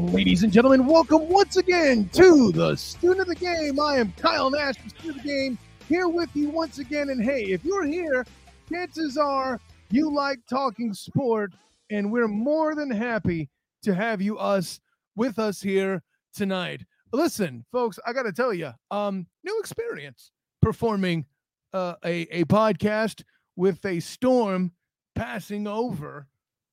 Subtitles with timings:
[0.00, 3.78] Ladies and gentlemen, welcome once again to the Student of the Game.
[3.78, 5.58] I am Kyle Nash, the Student of the Game,
[5.88, 7.10] here with you once again.
[7.10, 8.26] And hey, if you're here,
[8.70, 9.60] chances are
[9.90, 11.52] you like talking sport,
[11.90, 13.50] and we're more than happy
[13.82, 14.80] to have you us
[15.16, 16.82] with us here tonight.
[17.12, 20.30] Listen, folks, I got to tell you, um, new experience
[20.62, 21.26] performing
[21.74, 23.22] uh, a a podcast
[23.54, 24.72] with a storm
[25.14, 26.26] passing over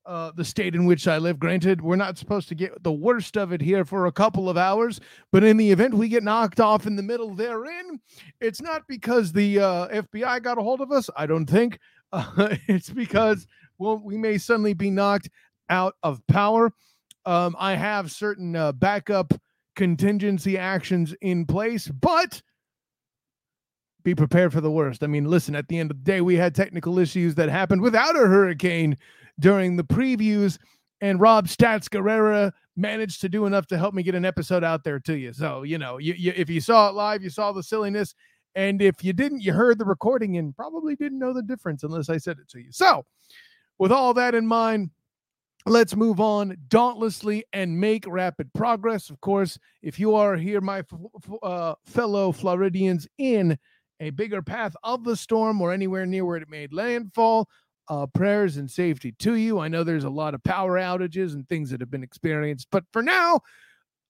[0.07, 1.38] uh, the state in which I live.
[1.38, 4.57] Granted, we're not supposed to get the worst of it here for a couple of
[4.57, 7.99] hours, but in the event we get knocked off in the middle therein,
[8.39, 11.09] it's not because the uh, FBI got a hold of us.
[11.17, 11.77] I don't think
[12.13, 13.45] uh, it's because
[13.77, 15.30] well, we may suddenly be knocked
[15.70, 16.71] out of power.
[17.25, 19.33] Um, I have certain uh, backup
[19.75, 22.41] contingency actions in place, but
[24.03, 25.03] be prepared for the worst.
[25.03, 27.81] I mean, listen, at the end of the day, we had technical issues that happened
[27.81, 28.97] without a hurricane
[29.39, 30.57] during the previews,
[31.02, 34.83] and Rob Stats Guerrera managed to do enough to help me get an episode out
[34.83, 35.33] there to you.
[35.33, 38.16] So, you know, you, you, if you saw it live, you saw the silliness.
[38.55, 42.09] And if you didn't, you heard the recording and probably didn't know the difference unless
[42.09, 42.71] I said it to you.
[42.71, 43.05] So,
[43.77, 44.89] with all that in mind,
[45.67, 49.09] let's move on dauntlessly and make rapid progress.
[49.09, 50.83] Of course, if you are here, my
[51.44, 53.57] uh, fellow Floridians, in
[53.99, 57.49] a bigger path of the storm or anywhere near where it made landfall,
[57.89, 59.59] uh, prayers and safety to you.
[59.59, 62.83] I know there's a lot of power outages and things that have been experienced, but
[62.91, 63.41] for now,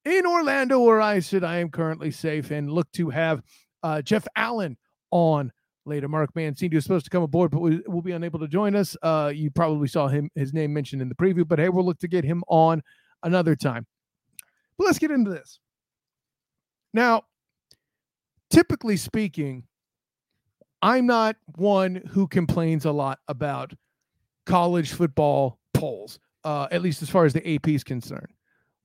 [0.05, 3.41] in Orlando, where I sit, I am currently safe and look to have
[3.83, 4.77] uh, Jeff Allen
[5.11, 5.51] on
[5.85, 6.07] later.
[6.07, 8.95] Mark Mancini was supposed to come aboard, but we, will be unable to join us.
[9.01, 11.99] Uh, you probably saw him his name mentioned in the preview, but hey, we'll look
[11.99, 12.81] to get him on
[13.23, 13.85] another time.
[14.77, 15.59] But let's get into this.
[16.93, 17.23] Now,
[18.49, 19.66] typically speaking,
[20.81, 23.73] I'm not one who complains a lot about
[24.45, 28.29] college football polls, uh, at least as far as the AP is concerned.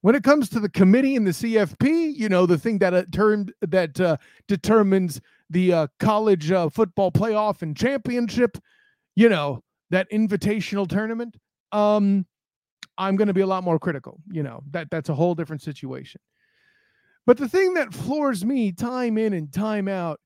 [0.00, 3.04] When it comes to the committee and the CFP, you know, the thing that uh,
[3.12, 4.16] term that uh,
[4.48, 8.58] determines the uh, college uh, football playoff and championship,
[9.14, 11.36] you know, that invitational tournament,
[11.70, 12.26] um,
[12.98, 14.18] I'm going to be a lot more critical.
[14.30, 16.20] You know, that that's a whole different situation.
[17.24, 20.18] But the thing that floors me time in and time out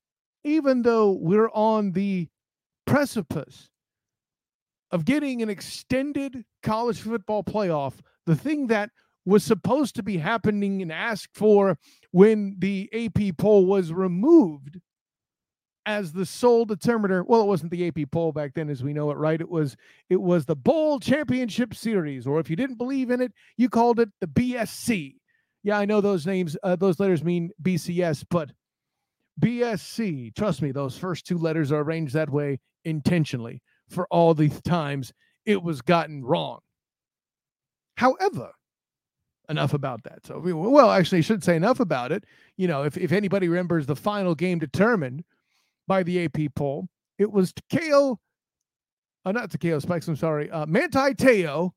[0.47, 2.27] even though we're on the
[2.85, 3.69] precipice
[4.91, 8.89] of getting an extended college football playoff, the thing that
[9.25, 11.77] was supposed to be happening and asked for
[12.11, 14.79] when the AP poll was removed
[15.85, 17.23] as the sole determiner.
[17.23, 19.39] Well, it wasn't the AP poll back then as we know it, right?
[19.39, 19.75] It was
[20.09, 23.99] it was the Bowl Championship Series, or if you didn't believe in it, you called
[23.99, 25.15] it the BSC.
[25.63, 28.51] Yeah, I know those names, uh, those letters mean BCS, but
[29.39, 30.35] BSC.
[30.35, 35.13] Trust me, those first two letters are arranged that way intentionally for all the times
[35.45, 36.59] it was gotten wrong.
[37.95, 38.51] However,
[39.49, 40.25] enough about that.
[40.25, 42.25] So, well, actually, I should say enough about it.
[42.57, 45.23] You know, if, if anybody remembers the final game determined
[45.87, 48.19] by the AP poll, it was Takeo,
[49.25, 51.71] uh, not to Takeo Spikes, I'm sorry, uh, Manti Te'o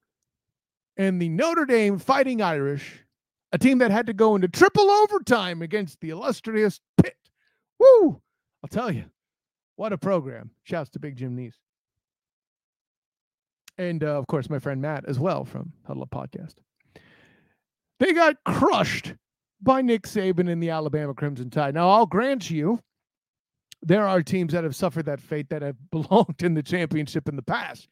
[0.97, 3.05] and the Notre Dame Fighting Irish,
[3.53, 7.17] a team that had to go into triple overtime against the illustrious Pitt.
[7.81, 8.21] Woo!
[8.63, 9.07] I'll tell you,
[9.77, 10.51] what a program.
[10.63, 11.57] Shouts to Big Jim Neese.
[13.79, 16.57] And uh, of course, my friend Matt as well from Huddle Up Podcast.
[17.99, 19.15] They got crushed
[19.63, 21.75] by Nick Saban and the Alabama Crimson Tide.
[21.75, 22.79] Now, I'll grant you,
[23.83, 27.37] there are teams that have suffered that fate that have belonged in the championship in
[27.37, 27.89] the past.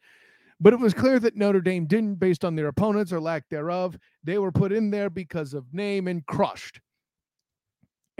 [0.59, 3.97] But it was clear that Notre Dame didn't, based on their opponents or lack thereof.
[4.23, 6.81] They were put in there because of name and crushed.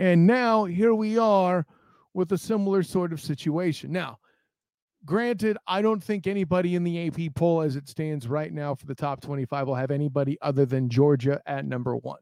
[0.00, 1.66] And now here we are
[2.14, 3.92] with a similar sort of situation.
[3.92, 4.18] Now,
[5.04, 8.86] granted, I don't think anybody in the AP poll as it stands right now for
[8.86, 12.20] the top 25 will have anybody other than Georgia at number one.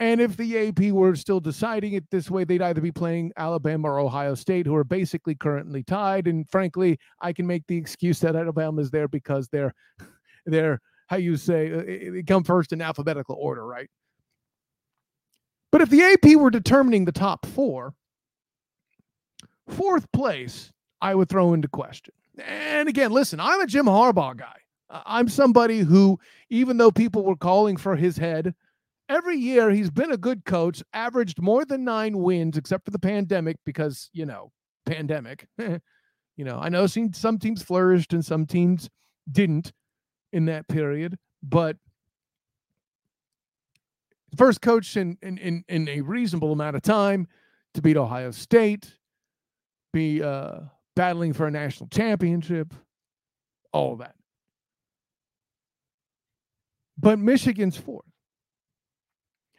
[0.00, 3.88] And if the AP were still deciding it this way, they'd either be playing Alabama
[3.88, 6.26] or Ohio State, who are basically currently tied.
[6.26, 9.72] And frankly, I can make the excuse that Alabama is there because they're,
[10.46, 13.88] they're how you say, uh, they come first in alphabetical order, right?
[15.72, 17.94] But if the AP were determining the top four,
[19.66, 20.70] fourth place,
[21.00, 22.14] I would throw into question.
[22.38, 24.56] And again, listen, I'm a Jim Harbaugh guy.
[24.90, 26.20] I'm somebody who,
[26.50, 28.54] even though people were calling for his head,
[29.08, 32.98] every year he's been a good coach, averaged more than nine wins, except for the
[32.98, 34.52] pandemic, because, you know,
[34.84, 35.46] pandemic.
[35.58, 35.80] you
[36.44, 38.90] know, I know some teams flourished and some teams
[39.30, 39.72] didn't
[40.34, 41.76] in that period, but
[44.36, 47.26] first coach in, in, in, in a reasonable amount of time
[47.74, 48.94] to beat Ohio State,
[49.92, 50.60] be uh,
[50.96, 52.74] battling for a national championship,
[53.72, 54.14] all that.
[56.98, 58.06] But Michigan's fourth.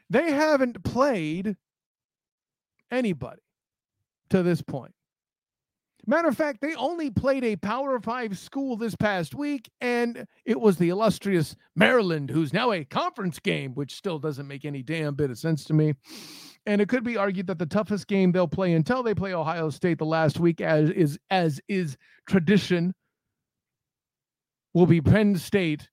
[0.09, 1.57] they haven't played
[2.91, 3.41] anybody
[4.29, 4.93] to this point.
[6.05, 10.59] Matter of fact, they only played a Power Five school this past week, and it
[10.59, 15.15] was the illustrious Maryland, who's now a conference game, which still doesn't make any damn
[15.15, 15.93] bit of sense to me.
[16.65, 19.69] And it could be argued that the toughest game they'll play until they play Ohio
[19.69, 21.95] State the last week, as is as is
[22.27, 22.93] tradition,
[24.73, 25.87] will be Penn State.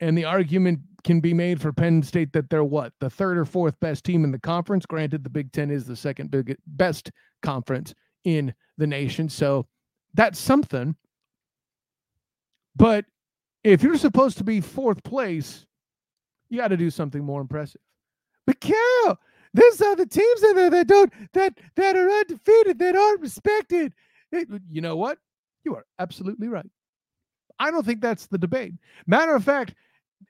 [0.00, 3.44] And the argument can be made for Penn State that they're what the third or
[3.44, 4.86] fourth best team in the conference.
[4.86, 7.10] Granted, the Big Ten is the second big, best
[7.42, 7.94] conference
[8.26, 9.28] in the nation.
[9.30, 9.66] So
[10.12, 10.96] that's something.
[12.74, 13.06] But
[13.64, 15.64] if you're supposed to be fourth place,
[16.50, 17.80] you got to do something more impressive.
[18.46, 19.18] But Carol,
[19.54, 23.92] there's other teams in there that don't that that are undefeated that aren't respected.
[24.70, 25.18] You know what?
[25.64, 26.68] You are absolutely right.
[27.58, 28.74] I don't think that's the debate.
[29.06, 29.74] Matter of fact,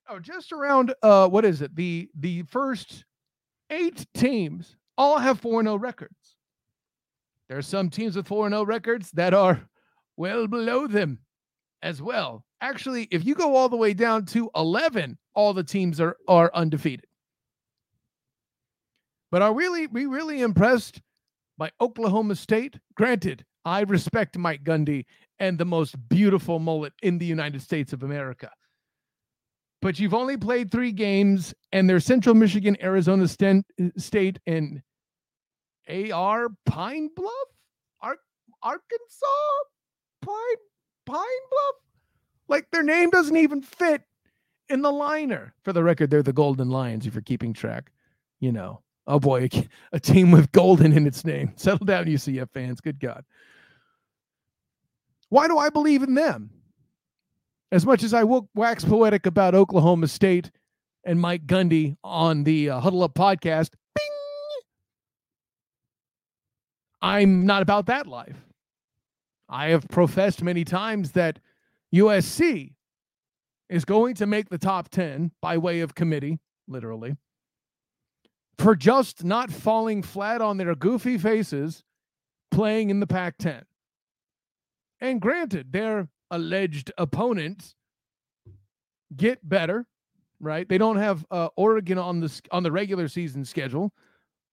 [0.09, 1.75] oh, just around uh, what is it?
[1.75, 3.05] The the first
[3.71, 6.16] eight teams all have 4 0 records.
[7.49, 9.69] There are some teams with 4 0 records that are
[10.17, 11.21] well below them
[11.83, 12.45] as well.
[12.61, 16.51] Actually, if you go all the way down to 11, all the teams are, are
[16.55, 17.07] undefeated.
[19.31, 21.01] But are really we really impressed
[21.59, 22.79] by Oklahoma State?
[22.95, 25.05] Granted, I respect Mike Gundy
[25.39, 28.51] and the most beautiful mullet in the United States of America.
[29.83, 34.81] But you've only played three games, and they're Central Michigan, Arizona uh, State, and
[35.89, 37.49] AR Pine Bluff?
[38.01, 38.19] Ar-
[38.63, 39.27] Arkansas?
[40.23, 40.57] Pine
[41.05, 41.17] Pine
[41.51, 41.75] Bluff?
[42.49, 44.03] Like their name doesn't even fit
[44.69, 45.55] in the liner.
[45.65, 47.93] For the record, they're the Golden Lions if you're keeping track.
[48.41, 48.83] You know.
[49.07, 49.49] Oh boy,
[49.93, 51.53] a team with golden in its name.
[51.57, 52.81] Settle down, UCF fans.
[52.81, 53.25] Good God.
[55.29, 56.51] Why do I believe in them?
[57.73, 60.51] As much as I wax poetic about Oklahoma State
[61.05, 63.71] and Mike Gundy on the uh, Huddle Up podcast,
[67.01, 68.37] I'm not about that life.
[69.49, 71.39] I have professed many times that
[71.95, 72.73] USC
[73.69, 77.17] is going to make the top 10 by way of committee, literally,
[78.59, 81.85] for just not falling flat on their goofy faces
[82.51, 83.65] playing in the Pac 10.
[85.01, 87.75] And granted, their alleged opponents
[89.15, 89.87] get better,
[90.41, 90.69] right?
[90.69, 93.93] They don't have uh, Oregon on the on the regular season schedule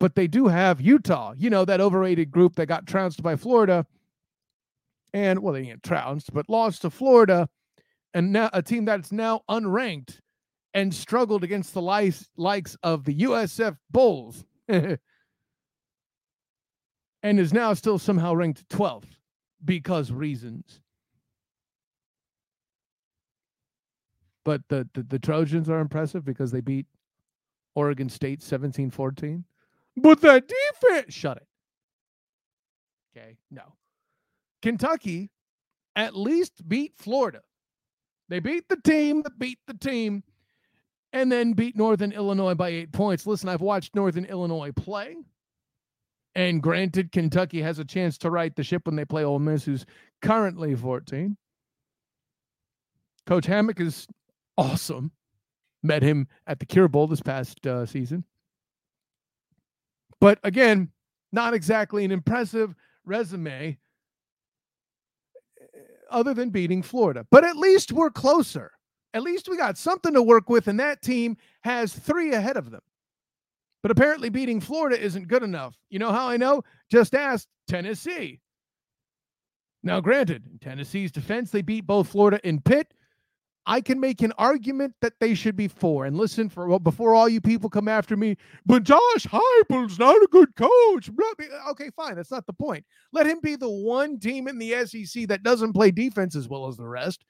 [0.03, 3.85] but they do have Utah, you know, that overrated group that got trounced by Florida.
[5.13, 7.47] And well, they didn't trounced, but lost to Florida,
[8.13, 10.19] and now a team that's now unranked
[10.73, 14.99] and struggled against the likes, likes of the USF Bulls, and
[17.23, 19.15] is now still somehow ranked 12th
[19.63, 20.81] because reasons.
[24.43, 26.87] But the, the, the Trojans are impressive because they beat
[27.73, 29.45] Oregon State 17 14.
[29.95, 31.47] But that defense, shut it.
[33.15, 33.75] Okay, no.
[34.61, 35.29] Kentucky
[35.95, 37.41] at least beat Florida.
[38.29, 40.23] They beat the team that beat the team
[41.11, 43.27] and then beat Northern Illinois by eight points.
[43.27, 45.15] Listen, I've watched Northern Illinois play.
[46.35, 49.65] And granted, Kentucky has a chance to right the ship when they play Ole Miss,
[49.65, 49.85] who's
[50.23, 51.37] currently 14.
[53.27, 54.07] Coach Hammock is
[54.57, 55.11] awesome.
[55.83, 58.23] Met him at the Cure Bowl this past uh, season.
[60.23, 60.87] But again,
[61.33, 63.77] not exactly an impressive resume
[65.61, 65.65] eh,
[66.09, 67.27] other than beating Florida.
[67.29, 68.71] But at least we're closer.
[69.13, 72.71] At least we got something to work with, and that team has three ahead of
[72.71, 72.79] them.
[73.81, 75.75] But apparently, beating Florida isn't good enough.
[75.89, 76.63] You know how I know?
[76.89, 78.39] Just ask Tennessee.
[79.83, 82.93] Now, granted, Tennessee's defense, they beat both Florida and Pitt.
[83.65, 86.05] I can make an argument that they should be four.
[86.05, 90.15] And listen, for well, before all you people come after me, but Josh Heupel's not
[90.15, 91.09] a good coach.
[91.69, 92.15] Okay, fine.
[92.15, 92.83] That's not the point.
[93.13, 96.67] Let him be the one team in the SEC that doesn't play defense as well
[96.67, 97.23] as the rest,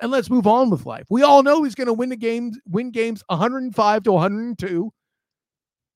[0.00, 1.06] and let's move on with life.
[1.10, 4.92] We all know he's going to win the games, win games 105 to 102.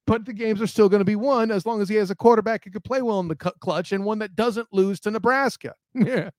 [0.07, 2.15] But the games are still going to be won as long as he has a
[2.15, 5.75] quarterback who could play well in the clutch and one that doesn't lose to Nebraska.
[5.95, 6.31] Yeah.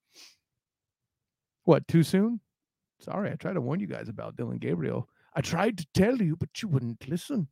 [1.63, 2.41] What, too soon?
[3.05, 5.07] Sorry, I tried to warn you guys about Dillon Gabriel.
[5.35, 7.47] I tried to tell you, but you wouldn't listen.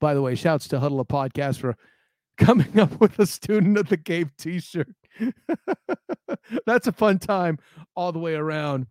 [0.00, 1.76] By the way, shouts to Huddle Up Podcast for
[2.36, 4.94] coming up with a student of the game t-shirt.
[6.66, 7.58] That's a fun time
[7.96, 8.86] all the way around.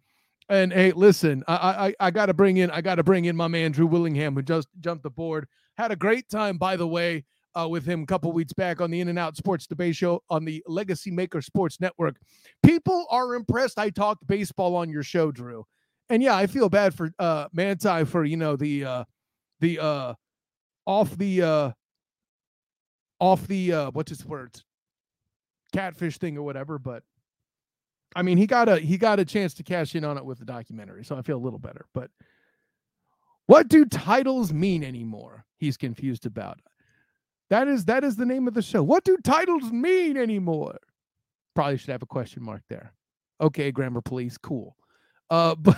[0.50, 3.36] And hey, listen, I I, I got to bring in I got to bring in
[3.36, 5.48] my man Drew Willingham who just jumped the board.
[5.78, 7.26] Had a great time, by the way
[7.58, 10.22] uh, with him a couple weeks back on the In and Out Sports Debate Show
[10.30, 12.18] on the Legacy Maker Sports Network.
[12.64, 13.80] People are impressed.
[13.80, 15.66] I talked baseball on your show, Drew,
[16.10, 19.04] and yeah, I feel bad for uh, Manti for you know the uh,
[19.60, 20.14] the uh,
[20.88, 21.72] off the uh
[23.20, 24.64] off the uh what's his words
[25.74, 27.04] catfish thing or whatever but
[28.16, 30.40] i mean he got a he got a chance to cash in on it with
[30.40, 32.10] the documentary so i feel a little better but
[33.48, 36.60] what do titles mean anymore he's confused about
[37.50, 40.78] that is that is the name of the show what do titles mean anymore
[41.56, 42.94] probably should have a question mark there
[43.42, 44.76] okay grammar police cool
[45.30, 45.78] uh but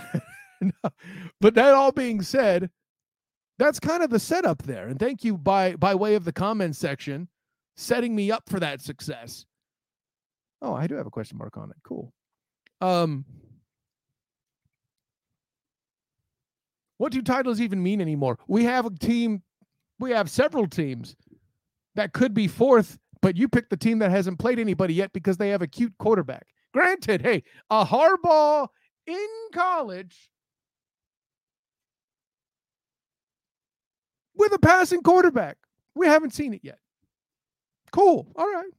[1.40, 2.70] but that all being said
[3.60, 4.88] that's kind of the setup there.
[4.88, 7.28] And thank you by by way of the comment section,
[7.76, 9.44] setting me up for that success.
[10.62, 11.76] Oh, I do have a question mark on it.
[11.84, 12.10] Cool.
[12.80, 13.26] Um,
[16.96, 18.38] what do titles even mean anymore?
[18.48, 19.42] We have a team,
[19.98, 21.14] we have several teams
[21.94, 25.36] that could be fourth, but you pick the team that hasn't played anybody yet because
[25.36, 26.46] they have a cute quarterback.
[26.72, 28.68] Granted, hey, a Harbaugh
[29.06, 30.30] in college
[34.36, 35.58] with a passing quarterback.
[35.94, 36.78] We haven't seen it yet.
[37.92, 38.26] Cool.
[38.36, 38.70] All right.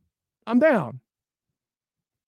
[0.48, 1.02] I'm down.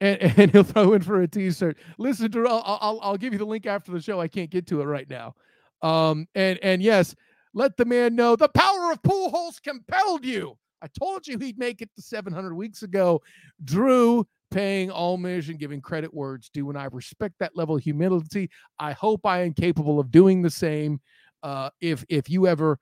[0.02, 1.78] And, and he'll throw in for a t-shirt.
[1.98, 4.20] Listen to I'll, I'll give you the link after the show.
[4.20, 5.36] I can't get to it right now.
[5.82, 7.16] Um and and yes,
[7.54, 10.58] let the man know the power of pool holes compelled you.
[10.84, 13.22] I told you he'd make it to 700 weeks ago.
[13.64, 18.50] Drew paying homage and giving credit words due, and I respect that level of humility.
[18.78, 21.00] I hope I am capable of doing the same.
[21.42, 22.78] Uh, if if you ever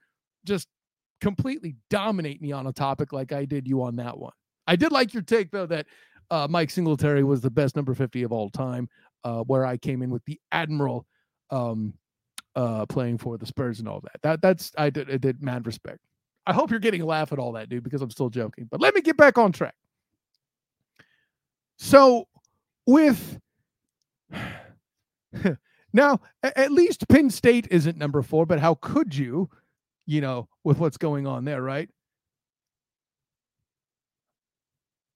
[0.45, 0.67] just
[1.21, 4.33] completely dominate me on a topic like I did you on that one.
[4.65, 5.85] I did like your take though that
[6.31, 8.89] uh, Mike Singletary was the best number 50 of all time,
[9.23, 11.05] uh, where I came in with the Admiral
[11.51, 11.93] um,
[12.55, 14.21] uh, playing for the Spurs and all that.
[14.23, 15.99] That that's I did I did mad respect.
[16.45, 18.67] I hope you're getting a laugh at all that, dude, because I'm still joking.
[18.69, 19.75] But let me get back on track.
[21.77, 22.27] So
[22.87, 23.39] with
[25.93, 29.49] now at least Penn State isn't number four, but how could you
[30.05, 31.89] you know, with what's going on there, right?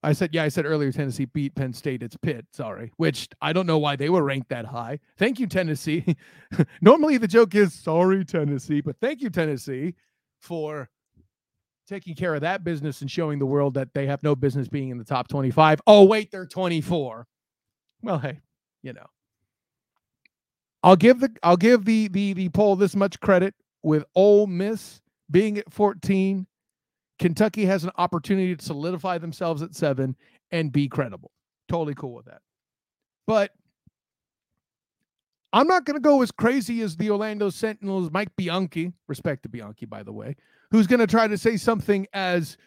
[0.04, 2.04] I said, yeah, I said earlier Tennessee beat Penn State.
[2.04, 5.00] It's Pitt, sorry, which I don't know why they were ranked that high.
[5.18, 6.16] Thank you, Tennessee.
[6.82, 9.96] Normally the joke is sorry, Tennessee, but thank you, Tennessee,
[10.40, 10.90] for
[11.88, 14.90] taking care of that business and showing the world that they have no business being
[14.90, 15.82] in the top 25.
[15.88, 17.28] Oh, wait, they're 24.
[18.02, 18.40] Well, hey,
[18.84, 19.06] you know.
[20.84, 25.02] I'll give the I'll give the the the poll this much credit with Ole Miss
[25.32, 26.46] being at 14,
[27.20, 30.16] Kentucky has an opportunity to solidify themselves at seven
[30.52, 31.32] and be credible.
[31.68, 32.42] Totally cool with that.
[33.26, 33.52] But
[35.54, 39.50] I'm not going to go as crazy as the Orlando Sentinels, Mike Bianchi, respect to
[39.50, 40.36] Bianchi, by the way,
[40.76, 42.58] who's going to try to say something as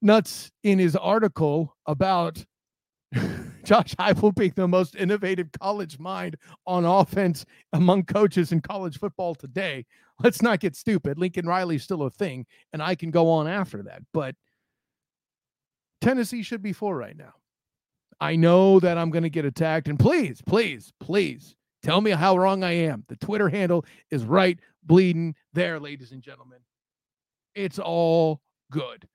[0.00, 2.46] nuts in his article about
[3.64, 9.34] Josh Heupel being the most innovative college mind on offense among coaches in college football
[9.34, 9.84] today.
[10.22, 11.18] Let's not get stupid.
[11.18, 14.02] Lincoln Riley's still a thing, and I can go on after that.
[14.12, 14.36] But
[16.00, 17.32] Tennessee should be four right now.
[18.20, 22.36] I know that I'm going to get attacked, and please, please, please tell me how
[22.36, 23.02] wrong I am.
[23.08, 26.58] The Twitter handle is right bleeding there, ladies and gentlemen.
[27.58, 29.08] It's all good.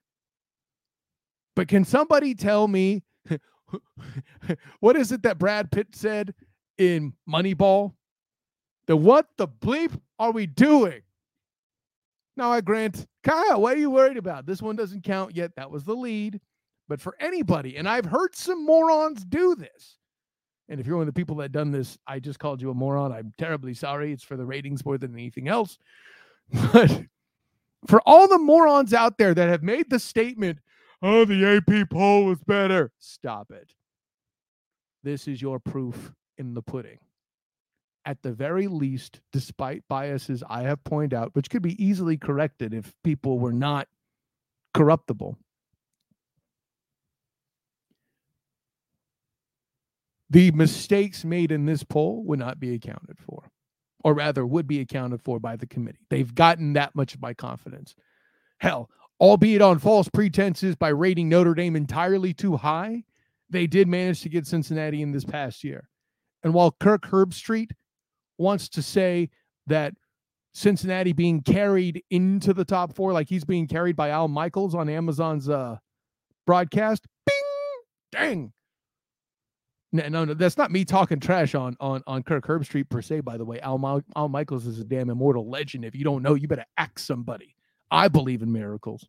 [1.56, 3.04] But can somebody tell me
[4.82, 6.34] what is it that Brad Pitt said
[6.78, 7.94] in Moneyball?
[8.88, 11.04] The what the bleep are we doing?
[12.36, 14.46] Now I grant, Kyle, what are you worried about?
[14.46, 15.56] This one doesn't count yet.
[15.56, 16.42] That was the lead.
[16.90, 19.98] But for anybody, and I've heard some morons do this.
[20.68, 22.74] And if you're one of the people that done this, I just called you a
[22.74, 23.14] moron.
[23.14, 24.12] I'm terribly sorry.
[24.12, 25.78] It's for the ratings more than anything else.
[26.74, 27.06] But
[27.88, 30.60] for all the morons out there that have made the statement,
[31.02, 32.92] oh, the AP poll was better.
[33.00, 33.74] Stop it.
[35.04, 37.00] This is your proof in the pudding.
[38.06, 42.74] At the very least, despite biases I have pointed out, which could be easily corrected
[42.74, 43.88] if people were not
[44.74, 45.38] corruptible,
[50.30, 53.52] the mistakes made in this poll would not be accounted for,
[54.04, 56.06] or rather, would be accounted for by the committee.
[56.10, 57.96] They've gotten that much of my confidence.
[58.58, 63.04] Hell, albeit on false pretenses by rating Notre Dame entirely too high,
[63.50, 65.90] they did manage to get Cincinnati in this past year.
[66.44, 67.72] And while Kirk Herbstreit
[68.38, 69.30] wants to say
[69.68, 69.94] that
[70.54, 74.90] Cincinnati being carried into the top four, like he's being carried by Al Michaels on
[74.90, 75.78] Amazon's uh,
[76.46, 77.36] broadcast, bing,
[78.12, 78.54] dang.
[79.94, 83.22] No, no, no, that's not me talking trash on on on Kirk Herbstreit per se.
[83.22, 85.86] By the way, Al, Al Michaels is a damn immortal legend.
[85.86, 87.56] If you don't know, you better ask somebody.
[87.92, 89.08] I believe in miracles.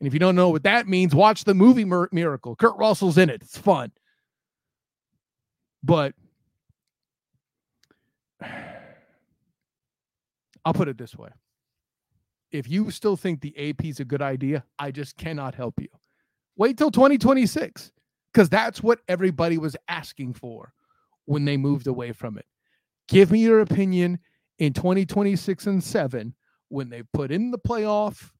[0.00, 2.56] And if you don't know what that means, watch the movie Miracle.
[2.56, 3.42] Kurt Russell's in it.
[3.42, 3.92] It's fun.
[5.82, 6.14] But
[10.64, 11.28] I'll put it this way
[12.50, 15.88] if you still think the AP is a good idea, I just cannot help you.
[16.56, 17.92] Wait till 2026
[18.32, 20.72] because that's what everybody was asking for
[21.24, 22.46] when they moved away from it.
[23.08, 24.18] Give me your opinion
[24.58, 26.34] in 2026 and 7
[26.68, 28.30] when they put in the playoff.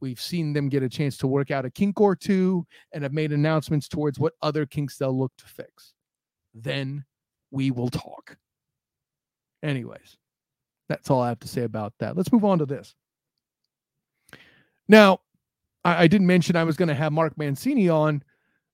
[0.00, 3.12] We've seen them get a chance to work out a kink or two and have
[3.12, 5.94] made announcements towards what other kinks they'll look to fix.
[6.54, 7.04] Then
[7.50, 8.36] we will talk.
[9.62, 10.16] Anyways,
[10.88, 12.16] that's all I have to say about that.
[12.16, 12.94] Let's move on to this.
[14.88, 15.20] Now,
[15.84, 18.22] I, I didn't mention I was going to have Mark Mancini on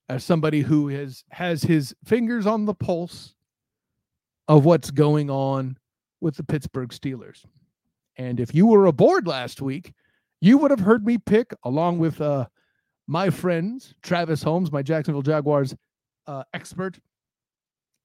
[0.09, 3.33] as somebody who has has his fingers on the pulse
[4.47, 5.77] of what's going on
[6.21, 7.45] with the Pittsburgh Steelers.
[8.17, 9.93] And if you were aboard last week,
[10.41, 12.45] you would have heard me pick, along with uh,
[13.07, 15.75] my friends, Travis Holmes, my Jacksonville Jaguars
[16.27, 16.99] uh, expert,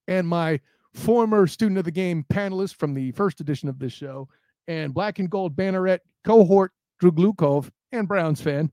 [0.09, 0.61] and my
[0.95, 4.29] former student of the game panelist from the first edition of this show,
[4.69, 8.71] and black and gold banneret cohort Drew Glukov and Browns fan,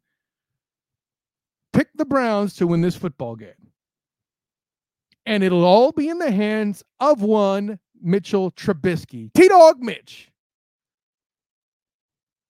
[1.77, 3.51] pick the Browns to win this football game.
[5.27, 10.31] And it'll all be in the hands of one Mitchell Trubisky, T Dog Mitch.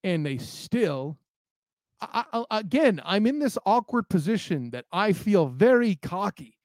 [0.05, 1.17] And they still,
[2.00, 6.57] I, I, again, I'm in this awkward position that I feel very cocky.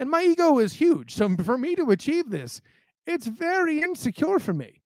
[0.00, 1.14] And my ego is huge.
[1.14, 2.60] So for me to achieve this,
[3.06, 4.82] it's very insecure for me.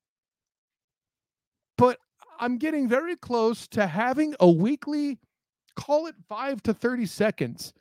[1.79, 1.99] But
[2.39, 5.19] I'm getting very close to having a weekly,
[5.77, 7.73] call it five to 30 seconds,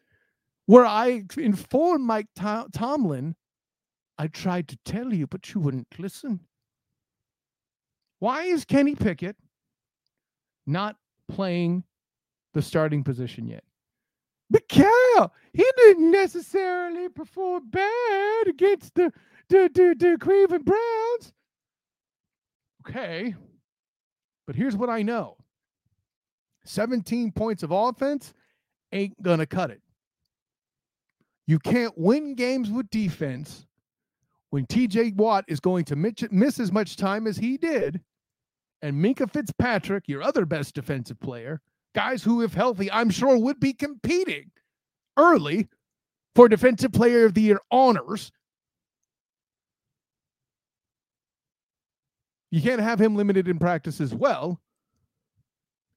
[0.66, 3.36] where I informed Mike Tom- Tomlin,
[4.18, 6.42] I tried to tell you, but you wouldn't listen.
[8.20, 9.38] Why is Kenny Pickett
[10.68, 10.98] not
[11.30, 11.84] playing
[12.54, 13.64] the starting position yet?
[14.50, 19.12] Mikhail, he didn't necessarily perform bad against the
[19.50, 21.34] the, the, the Cleveland Browns.
[22.88, 23.36] Okay.
[24.46, 25.38] But here's what I know
[26.70, 28.32] 17 points of offense
[28.92, 29.82] ain't going to cut it.
[31.48, 33.66] You can't win games with defense
[34.52, 38.02] when TJ Watt is going to miss as much time as he did,
[38.84, 41.60] and Minkah Fitzpatrick, your other best defensive player,
[41.96, 44.52] guys who, if healthy, I'm sure would be competing
[45.18, 45.68] early
[46.36, 48.32] for Defensive Player of the Year honors.
[52.52, 54.60] You can't have him limited in practice as well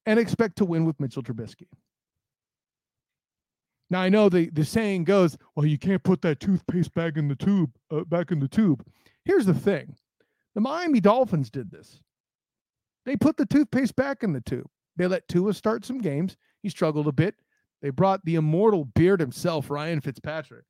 [0.06, 1.68] and expect to win with Mitchell Trubisky.
[3.90, 7.28] Now I know the, the saying goes, well, you can't put that toothpaste back in
[7.28, 8.84] the tube, uh, back in the tube.
[9.24, 9.94] Here's the thing:
[10.54, 12.00] the Miami Dolphins did this.
[13.04, 14.68] They put the toothpaste back in the tube.
[14.96, 16.36] They let Tua start some games.
[16.62, 17.34] He struggled a bit.
[17.80, 20.64] They brought the immortal beard himself, Ryan Fitzpatrick,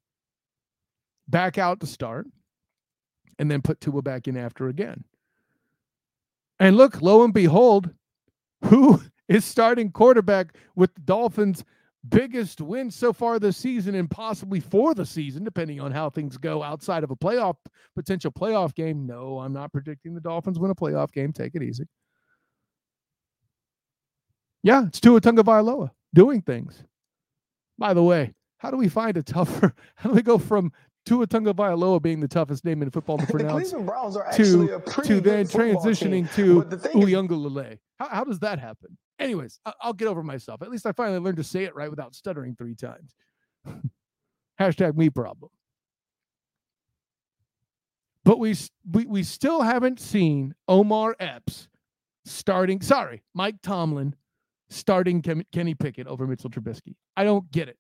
[1.29, 2.27] back out to start,
[3.39, 5.05] and then put Tua back in after again.
[6.59, 7.91] And look, lo and behold,
[8.65, 11.65] who is starting quarterback with the Dolphins'
[12.09, 16.37] biggest win so far this season and possibly for the season, depending on how things
[16.37, 17.57] go outside of a playoff
[17.95, 19.07] potential playoff game?
[19.07, 21.33] No, I'm not predicting the Dolphins win a playoff game.
[21.33, 21.85] Take it easy.
[24.63, 26.83] Yeah, it's Tua Tagovailoa doing things.
[27.79, 29.75] By the way, how do we find a tougher?
[29.97, 30.73] How do we go from
[31.05, 36.63] Tua Tagovailoa being the toughest name in football to pronounce to, to then transitioning team.
[36.71, 37.79] to Uiagalelei.
[37.99, 38.97] How, how does that happen?
[39.23, 40.63] Anyways, I, will get over myself.
[40.63, 43.15] At least I finally learned to say it right without stuttering three times.
[44.61, 45.51] Hashtag me problem.
[48.25, 48.55] But we,
[48.91, 51.69] we we still haven't seen Omar Epps
[52.25, 52.81] starting.
[52.81, 54.15] Sorry, Mike Tomlin
[54.71, 56.95] starting Kenny Pickett over Mitchell Trubisky.
[57.17, 57.79] I don't get it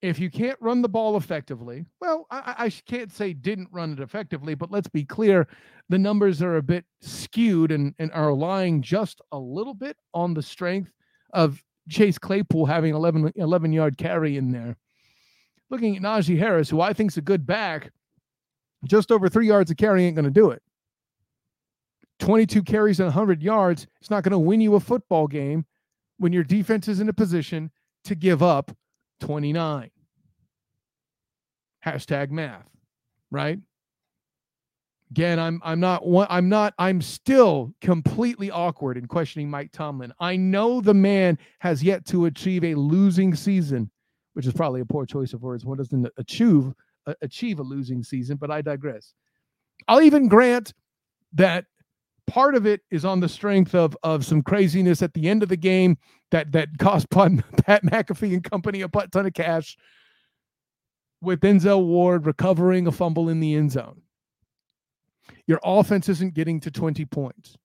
[0.00, 4.00] if you can't run the ball effectively, well, I, I, can't say didn't run it
[4.00, 5.48] effectively, but let's be clear
[5.88, 10.34] the numbers are a bit skewed and, and are lying just a little bit on
[10.34, 10.92] the strength
[11.32, 14.76] of Chase Claypool having 11, 11 yard carry in there.
[15.70, 17.90] Looking at Najee Harris, who I think is a good back,
[18.84, 20.62] just over three yards of carry ain't going to do it.
[22.20, 25.66] 22 carries and 100 yards, it's not going to win you a football game
[26.18, 27.70] when your defense is in a position
[28.04, 28.72] to give up
[29.20, 29.90] 29.
[31.84, 32.68] Hashtag math,
[33.30, 33.58] right?
[35.10, 40.12] Again, I'm I'm not one I'm not I'm still completely awkward in questioning Mike Tomlin.
[40.20, 43.90] I know the man has yet to achieve a losing season,
[44.34, 45.64] which is probably a poor choice of words.
[45.64, 46.74] One doesn't achieve
[47.22, 49.14] achieve a losing season, but I digress.
[49.86, 50.74] I'll even grant
[51.32, 51.64] that
[52.28, 55.48] part of it is on the strength of of some craziness at the end of
[55.48, 55.96] the game
[56.30, 59.76] that that cost Pat McAfee and company a butt ton of cash
[61.20, 64.02] with Denzel Ward recovering a fumble in the end zone.
[65.46, 67.56] Your offense isn't getting to 20 points.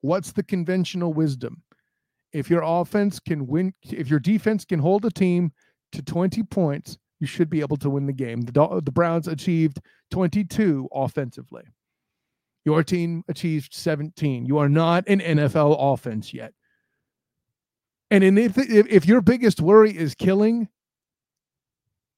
[0.00, 1.62] What's the conventional wisdom?
[2.32, 5.52] If your offense can win, if your defense can hold a team
[5.92, 8.42] to 20 points, you should be able to win the game.
[8.42, 11.62] The, the Browns achieved 22 offensively.
[12.64, 14.46] Your team achieved 17.
[14.46, 16.54] You are not an NFL offense yet.
[18.10, 20.68] And if, if, your biggest worry is killing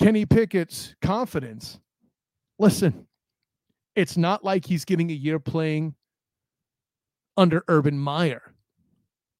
[0.00, 1.80] Kenny Pickett's confidence,
[2.58, 3.06] listen,
[3.94, 5.94] it's not like he's getting a year playing
[7.36, 8.54] under Urban Meyer,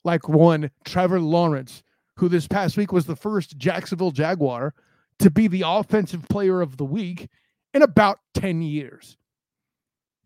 [0.02, 1.82] like one Trevor Lawrence,
[2.16, 4.74] who this past week was the first Jacksonville Jaguar
[5.18, 7.28] to be the offensive player of the week
[7.74, 9.18] in about 10 years.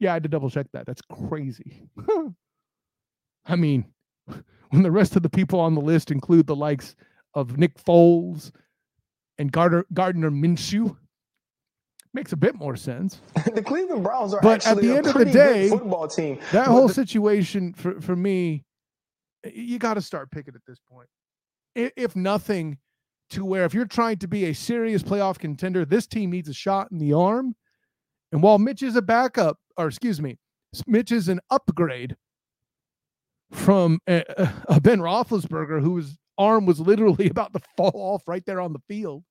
[0.01, 0.87] Yeah, I had to double check that.
[0.87, 1.83] That's crazy.
[3.47, 3.85] I mean,
[4.71, 6.97] when the rest of the people on the list include the likes
[7.35, 8.51] of Nick Foles
[9.39, 10.97] and Gardner, Gardner Minshew,
[12.13, 13.21] makes a bit more sense.
[13.55, 16.41] the Cleveland Browns are but at the end of the day, football team.
[16.53, 18.65] That whole the- situation for, for me,
[19.45, 21.09] you got to start picking at this point.
[21.77, 22.79] If nothing,
[23.31, 26.53] to where if you're trying to be a serious playoff contender, this team needs a
[26.53, 27.55] shot in the arm.
[28.33, 30.39] And while Mitch is a backup, or excuse me,
[30.87, 32.17] Mitch is an upgrade
[33.51, 34.23] from a,
[34.69, 38.81] a Ben Roethlisberger, whose arm was literally about to fall off right there on the
[38.89, 39.25] field.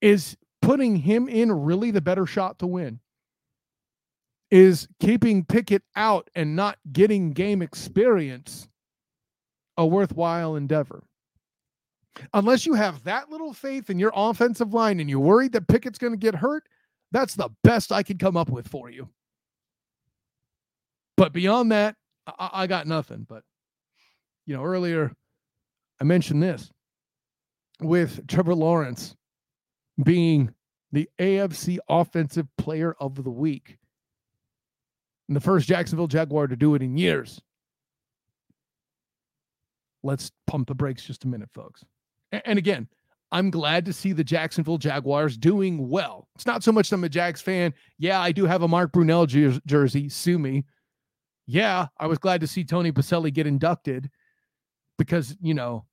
[0.00, 3.00] Is putting him in really the better shot to win?
[4.50, 8.66] Is keeping Pickett out and not getting game experience
[9.76, 11.04] a worthwhile endeavor?
[12.34, 15.98] Unless you have that little faith in your offensive line and you're worried that Pickett's
[15.98, 16.68] going to get hurt,
[17.12, 19.08] that's the best I could come up with for you.
[21.16, 21.96] But beyond that,
[22.26, 23.26] I, I got nothing.
[23.28, 23.42] But,
[24.46, 25.12] you know, earlier
[26.00, 26.70] I mentioned this
[27.80, 29.14] with Trevor Lawrence
[30.02, 30.52] being
[30.92, 33.76] the AFC Offensive Player of the Week.
[35.28, 37.40] And the first Jacksonville Jaguar to do it in years.
[40.02, 41.84] Let's pump the brakes just a minute, folks.
[42.32, 42.88] And again,
[43.32, 46.28] I'm glad to see the Jacksonville Jaguars doing well.
[46.34, 47.72] It's not so much that I'm a Jags fan.
[47.98, 50.08] Yeah, I do have a Mark Brunell jer- jersey.
[50.08, 50.64] Sue me.
[51.46, 54.10] Yeah, I was glad to see Tony Boselli get inducted
[54.98, 55.84] because you know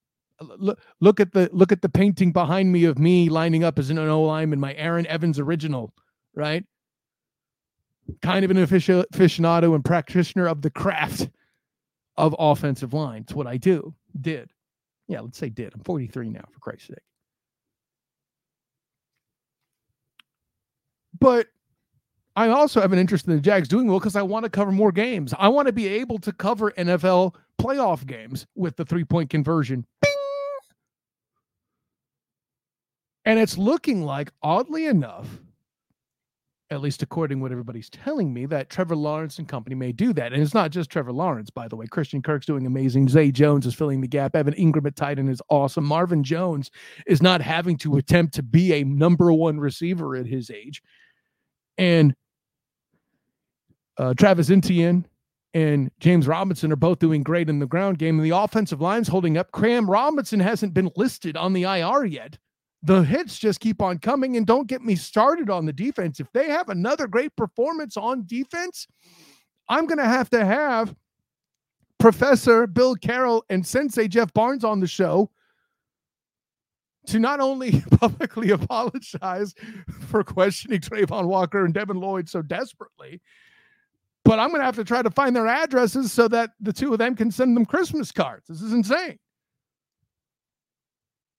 [0.42, 3.90] look look at the look at the painting behind me of me lining up as
[3.90, 5.94] an O lineman, my Aaron Evans original,
[6.36, 6.64] right?
[8.22, 11.30] Kind of an aficionado and practitioner of the craft
[12.16, 13.24] of offensive line.
[13.24, 14.50] It's what I do, did.
[15.08, 15.74] Yeah, let's say did.
[15.74, 16.98] I'm 43 now, for Christ's sake.
[21.20, 21.48] But
[22.36, 24.72] I also have an interest in the Jags doing well because I want to cover
[24.72, 25.34] more games.
[25.40, 29.86] I want to be able to cover NFL playoff games with the three point conversion.
[30.02, 30.12] Bing!
[33.26, 35.28] And it's looking like, oddly enough,
[36.70, 40.12] at least according to what everybody's telling me, that Trevor Lawrence and company may do
[40.14, 40.34] that.
[40.34, 41.86] And it's not just Trevor Lawrence, by the way.
[41.88, 43.08] Christian Kirk's doing amazing.
[43.08, 44.36] Zay Jones is filling the gap.
[44.36, 45.86] Evan Engram at tight end is awesome.
[45.86, 46.70] Marvin Jones
[47.06, 50.82] is not having to attempt to be a number one receiver at his age.
[51.78, 52.14] And
[53.98, 55.08] uh, Travis Etienne
[55.54, 58.20] and James Robinson are both doing great in the ground game.
[58.20, 59.54] And the offensive line's holding up.
[59.54, 62.38] Cam Robinson hasn't been listed on the IR yet
[62.88, 64.38] the hits just keep on coming.
[64.38, 66.20] And don't get me started on the defense.
[66.20, 68.88] If they have another great performance on defense,
[69.68, 70.96] I'm going to have to have
[72.00, 75.30] Professor Bill Carroll and Sensei Jeff Barnes on the show
[77.08, 79.54] to not only publicly apologize
[80.08, 83.22] for questioning Travon Walker and Devin Lloyd so desperately,
[84.24, 86.94] but I'm going to have to try to find their addresses so that the two
[86.94, 88.48] of them can send them Christmas cards.
[88.48, 89.20] This is insane.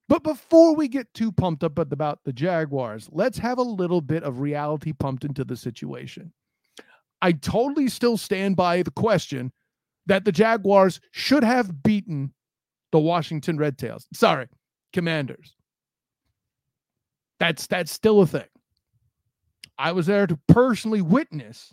[0.09, 4.23] But before we get too pumped up about the Jaguars, let's have a little bit
[4.23, 6.33] of reality pumped into the situation.
[7.21, 9.53] I totally still stand by the question
[10.07, 12.33] that the Jaguars should have beaten
[12.91, 14.07] the Washington Red Tails.
[14.15, 14.47] Sorry,
[14.93, 15.55] Commanders.
[17.39, 18.49] That's that's still a thing.
[19.79, 21.73] I was there to personally witness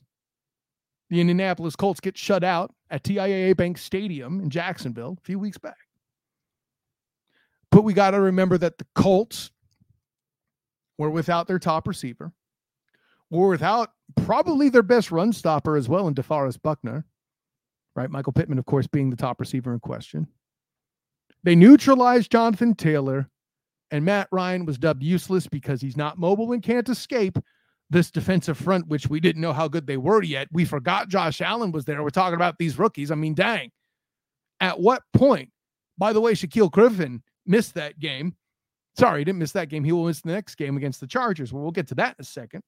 [1.09, 5.57] the Indianapolis Colts get shut out at TIAA Bank Stadium in Jacksonville a few weeks
[5.57, 5.84] back.
[7.75, 9.51] But we got to remember that the Colts
[10.97, 12.31] were without their top receiver,
[13.29, 13.89] were without
[14.23, 17.03] probably their best run stopper as well in DeForest Buckner,
[17.93, 18.09] right?
[18.09, 20.25] Michael Pittman, of course, being the top receiver in question.
[21.43, 23.29] They neutralized Jonathan Taylor,
[23.91, 27.37] and Matt Ryan was dubbed useless because he's not mobile and can't escape
[27.89, 30.47] this defensive front, which we didn't know how good they were yet.
[30.53, 32.01] We forgot Josh Allen was there.
[32.01, 33.11] We're talking about these rookies.
[33.11, 33.69] I mean, dang.
[34.61, 35.49] At what point?
[35.97, 38.35] By the way, Shaquill Griffin missed that game.
[38.97, 39.83] Sorry, he didn't miss that game.
[39.83, 41.51] He will miss the next game against the Chargers.
[41.51, 42.61] Well, we'll get to that in a second.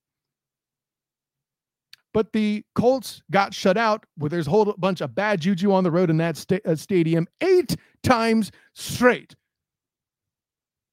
[2.14, 5.84] But the Colts got shut out where there's a whole bunch of bad juju on
[5.84, 9.36] the road in that sta- uh, stadium eight times straight.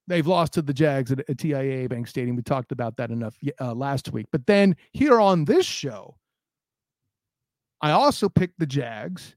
[0.07, 2.37] They've lost to the Jags at, at TIAA Bank Stadium.
[2.37, 4.27] We talked about that enough uh, last week.
[4.33, 6.17] But then here on this show,
[7.81, 9.35] I also picked the Jags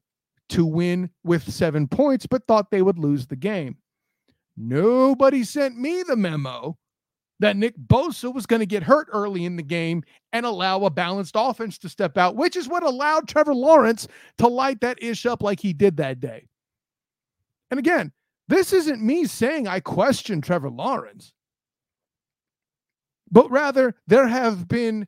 [0.50, 3.78] to win with seven points, but thought they would lose the game.
[4.58, 6.78] Nobody sent me the memo
[7.39, 10.89] that Nick Bosa was going to get hurt early in the game and allow a
[10.89, 14.08] balanced offense to step out, which is what allowed Trevor Lawrence
[14.39, 16.48] to light that ish up like he did that day.
[17.70, 18.12] And again,
[18.48, 21.34] this isn't me saying I question Trevor Lawrence,
[23.30, 25.06] but rather there have been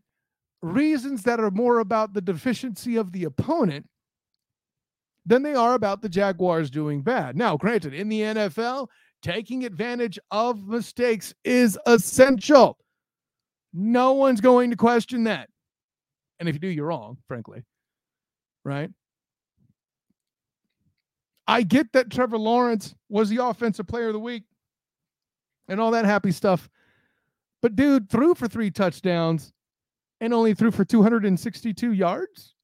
[0.62, 3.88] reasons that are more about the deficiency of the opponent
[5.25, 7.38] than they are about the Jaguars doing bad.
[7.38, 8.88] Now, granted, in the NFL,
[9.21, 12.77] taking advantage of mistakes is essential.
[13.73, 15.49] No one's going to question that.
[16.39, 17.63] And if you do, you're wrong, frankly.
[18.63, 18.89] Right?
[21.47, 24.43] I get that Trevor Lawrence was the offensive player of the week
[25.67, 26.69] and all that happy stuff.
[27.62, 29.51] But dude threw for three touchdowns
[30.21, 32.55] and only threw for 262 yards.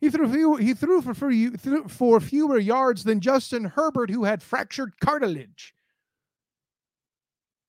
[0.00, 4.42] He threw few, he threw for for, for fewer yards than Justin Herbert, who had
[4.42, 5.74] fractured cartilage.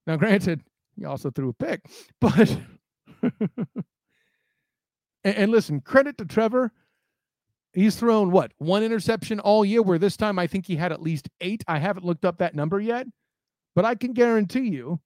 [0.07, 0.63] Now, granted,
[0.95, 1.81] he also threw a pick,
[2.21, 2.57] but
[3.21, 3.45] and,
[5.23, 6.71] and listen, credit to Trevor.
[7.73, 11.01] He's thrown what one interception all year, where this time I think he had at
[11.01, 11.63] least eight.
[11.67, 13.07] I haven't looked up that number yet,
[13.75, 14.99] but I can guarantee you,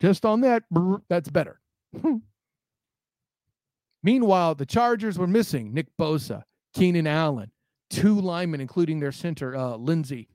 [0.00, 0.62] just on that,
[1.08, 1.60] that's better.
[4.02, 6.44] Meanwhile, the Chargers were missing Nick Bosa,
[6.76, 7.50] Keenan Allen,
[7.88, 10.26] two linemen, including their center, uh, Linsley.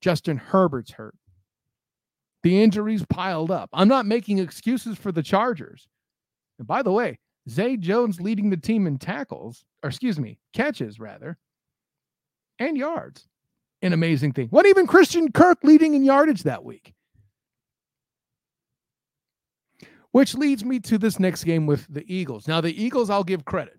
[0.00, 1.14] Justin Herbert's hurt.
[2.42, 3.70] The injuries piled up.
[3.72, 5.86] I'm not making excuses for the Chargers.
[6.58, 10.98] And by the way, Zay Jones leading the team in tackles, or excuse me, catches
[10.98, 11.38] rather,
[12.58, 13.28] and yards.
[13.80, 14.48] An amazing thing.
[14.48, 16.92] What even Christian Kirk leading in yardage that week?
[20.10, 22.48] Which leads me to this next game with the Eagles.
[22.48, 23.78] Now, the Eagles, I'll give credit.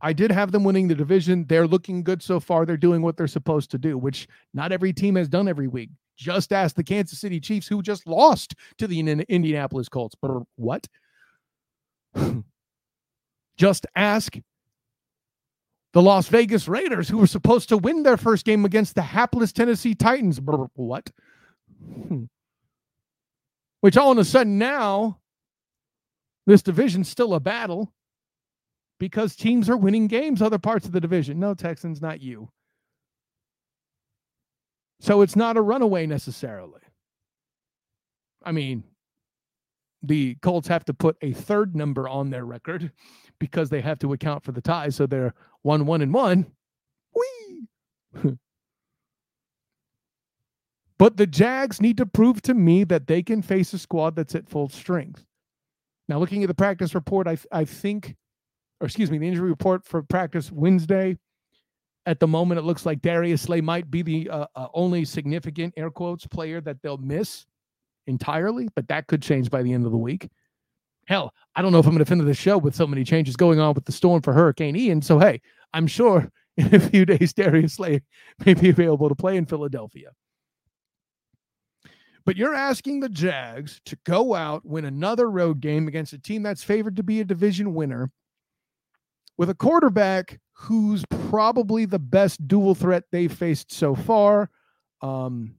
[0.00, 1.44] I did have them winning the division.
[1.48, 2.64] They're looking good so far.
[2.64, 5.90] They're doing what they're supposed to do, which not every team has done every week.
[6.16, 10.14] Just ask the Kansas City Chiefs, who just lost to the Indianapolis Colts.
[10.20, 10.86] But what?
[13.56, 14.36] just ask
[15.92, 19.52] the Las Vegas Raiders, who were supposed to win their first game against the hapless
[19.52, 20.40] Tennessee Titans.
[20.74, 21.10] What?
[23.80, 25.18] Which all of a sudden now,
[26.46, 27.92] this division's still a battle
[28.98, 31.38] because teams are winning games other parts of the division.
[31.38, 32.50] No, Texans, not you.
[35.00, 36.80] So it's not a runaway necessarily.
[38.44, 38.82] I mean,
[40.02, 42.92] the Colts have to put a third number on their record
[43.38, 44.88] because they have to account for the tie.
[44.88, 46.46] So they're one, one, and one.
[47.14, 47.68] Whee!
[50.98, 54.34] but the Jags need to prove to me that they can face a squad that's
[54.34, 55.24] at full strength.
[56.08, 58.16] Now, looking at the practice report, I, I think
[58.80, 61.18] or excuse me, the injury report for practice Wednesday.
[62.06, 65.74] At the moment, it looks like Darius Slay might be the uh, uh, only significant
[65.76, 67.44] air quotes player that they'll miss
[68.06, 70.28] entirely, but that could change by the end of the week.
[71.06, 73.36] Hell, I don't know if I'm going to finish the show with so many changes
[73.36, 75.02] going on with the storm for Hurricane Ian.
[75.02, 75.40] So, hey,
[75.74, 78.02] I'm sure in a few days, Darius Slay
[78.44, 80.10] may be available to play in Philadelphia.
[82.24, 86.42] But you're asking the Jags to go out, win another road game against a team
[86.42, 88.10] that's favored to be a division winner,
[89.38, 94.50] with a quarterback who's probably the best dual threat they've faced so far
[95.00, 95.54] um,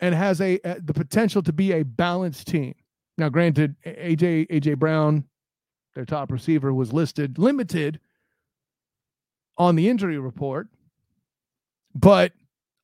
[0.00, 2.74] and has a, a, the potential to be a balanced team.
[3.16, 5.24] Now, granted, AJ AJ Brown,
[5.94, 8.00] their top receiver, was listed limited
[9.56, 10.66] on the injury report,
[11.94, 12.32] but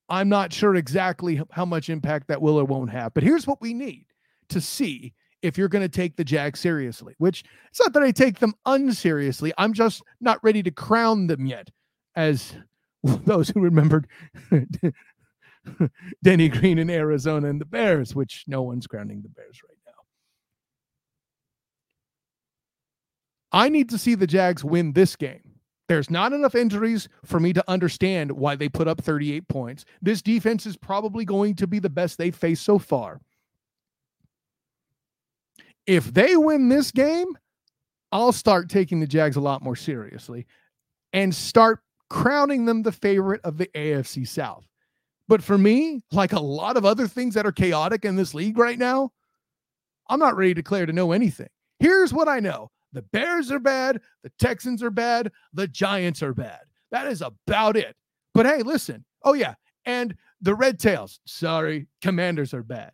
[0.08, 3.12] I'm not sure exactly how much impact that will or won't have.
[3.12, 4.06] But here's what we need
[4.50, 8.10] to see if you're going to take the Jags seriously, which it's not that I
[8.10, 9.52] take them unseriously.
[9.58, 11.70] I'm just not ready to crown them yet
[12.16, 12.54] as
[13.02, 14.06] those who remembered
[16.22, 19.92] Denny Green in Arizona and the Bears, which no one's crowning the Bears right now.
[23.52, 25.42] I need to see the Jags win this game.
[25.88, 29.84] There's not enough injuries for me to understand why they put up 38 points.
[30.00, 33.20] This defense is probably going to be the best they've faced so far.
[35.90, 37.36] If they win this game,
[38.12, 40.46] I'll start taking the Jags a lot more seriously
[41.12, 44.64] and start crowning them the favorite of the AFC South.
[45.26, 48.56] But for me, like a lot of other things that are chaotic in this league
[48.56, 49.10] right now,
[50.08, 51.48] I'm not ready to declare to know anything.
[51.80, 54.00] Here's what I know The Bears are bad.
[54.22, 55.32] The Texans are bad.
[55.54, 56.60] The Giants are bad.
[56.92, 57.96] That is about it.
[58.32, 59.04] But hey, listen.
[59.24, 59.54] Oh, yeah.
[59.86, 62.92] And the Red Tails, sorry, Commanders are bad.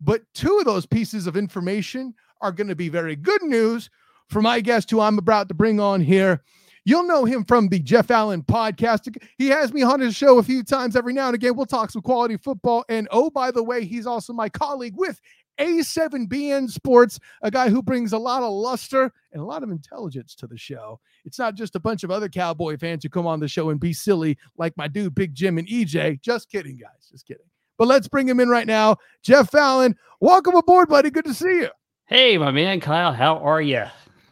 [0.00, 3.90] But two of those pieces of information are going to be very good news
[4.28, 6.42] for my guest who I'm about to bring on here.
[6.84, 9.14] You'll know him from the Jeff Allen podcast.
[9.36, 11.54] He has me on his show a few times every now and again.
[11.54, 12.84] We'll talk some quality football.
[12.88, 15.20] And oh, by the way, he's also my colleague with
[15.58, 20.34] A7BN Sports, a guy who brings a lot of luster and a lot of intelligence
[20.36, 20.98] to the show.
[21.26, 23.78] It's not just a bunch of other Cowboy fans who come on the show and
[23.78, 26.22] be silly like my dude, Big Jim and EJ.
[26.22, 27.10] Just kidding, guys.
[27.10, 27.44] Just kidding.
[27.76, 28.96] But let's bring him in right now.
[29.22, 31.10] Jeff Allen, welcome aboard, buddy.
[31.10, 31.68] Good to see you.
[32.08, 33.12] Hey, my man, Kyle.
[33.12, 33.84] How are you?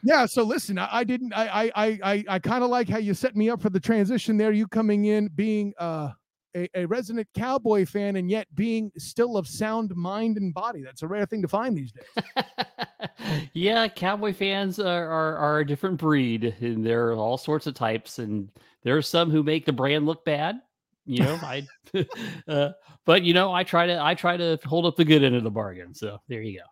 [0.03, 0.25] Yeah.
[0.25, 1.35] So listen, I, I didn't.
[1.35, 4.39] I I I I kind of like how you set me up for the transition
[4.39, 4.51] there.
[4.53, 6.13] You coming in being uh,
[6.57, 10.81] a, a resident cowboy fan and yet being still of sound mind and body.
[10.83, 12.45] That's a rare thing to find these days.
[13.53, 17.75] yeah, cowboy fans are, are, are a different breed, and there are all sorts of
[17.75, 18.49] types, and
[18.85, 20.63] there are some who make the brand look bad.
[21.05, 21.67] You know, I.
[22.49, 22.71] uh,
[23.05, 25.45] but you know, I try to I try to hold up the good end of
[25.45, 25.95] the bargain.
[25.95, 26.65] So there you go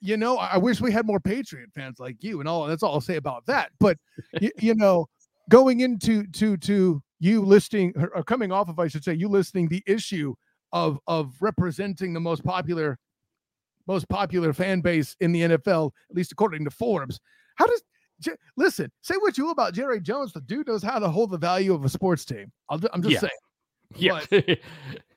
[0.00, 2.94] you know, I wish we had more Patriot fans like you, and all that's all
[2.94, 3.70] I'll say about that.
[3.78, 3.98] But
[4.40, 5.06] you, you know,
[5.48, 9.68] going into to to you listing or coming off of, I should say, you listing
[9.68, 10.34] the issue
[10.72, 12.98] of of representing the most popular
[13.86, 17.20] most popular fan base in the NFL, at least according to Forbes.
[17.56, 17.82] How does
[18.56, 18.90] listen?
[19.02, 20.32] Say what you will about Jerry Jones.
[20.32, 22.52] The dude knows how to hold the value of a sports team.
[22.70, 23.20] i am just yeah.
[23.20, 23.32] saying.
[23.96, 24.20] Yeah.
[24.30, 24.58] But,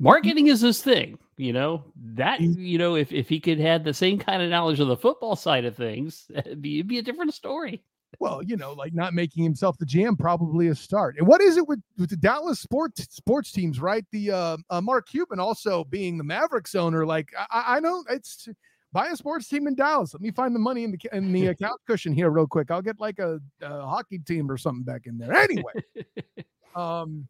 [0.00, 1.84] marketing is his thing you know?
[2.14, 4.96] That you know if, if he could have the same kind of knowledge of the
[4.96, 7.82] football side of things it'd be, it'd be a different story.
[8.18, 11.16] Well you know like not making himself the jam probably a start.
[11.18, 14.04] And what is it with, with the dallas sports sports teams right?
[14.12, 18.48] The uh, uh, mark cuban also being the mavericks owner like i, I know it's
[18.92, 20.12] buy a sports team in dallas.
[20.12, 22.70] Let me find the money in the in the account cushion here real quick.
[22.70, 25.32] I'll get like a, a hockey team or something back in there.
[25.32, 25.72] Anyway
[26.74, 27.26] um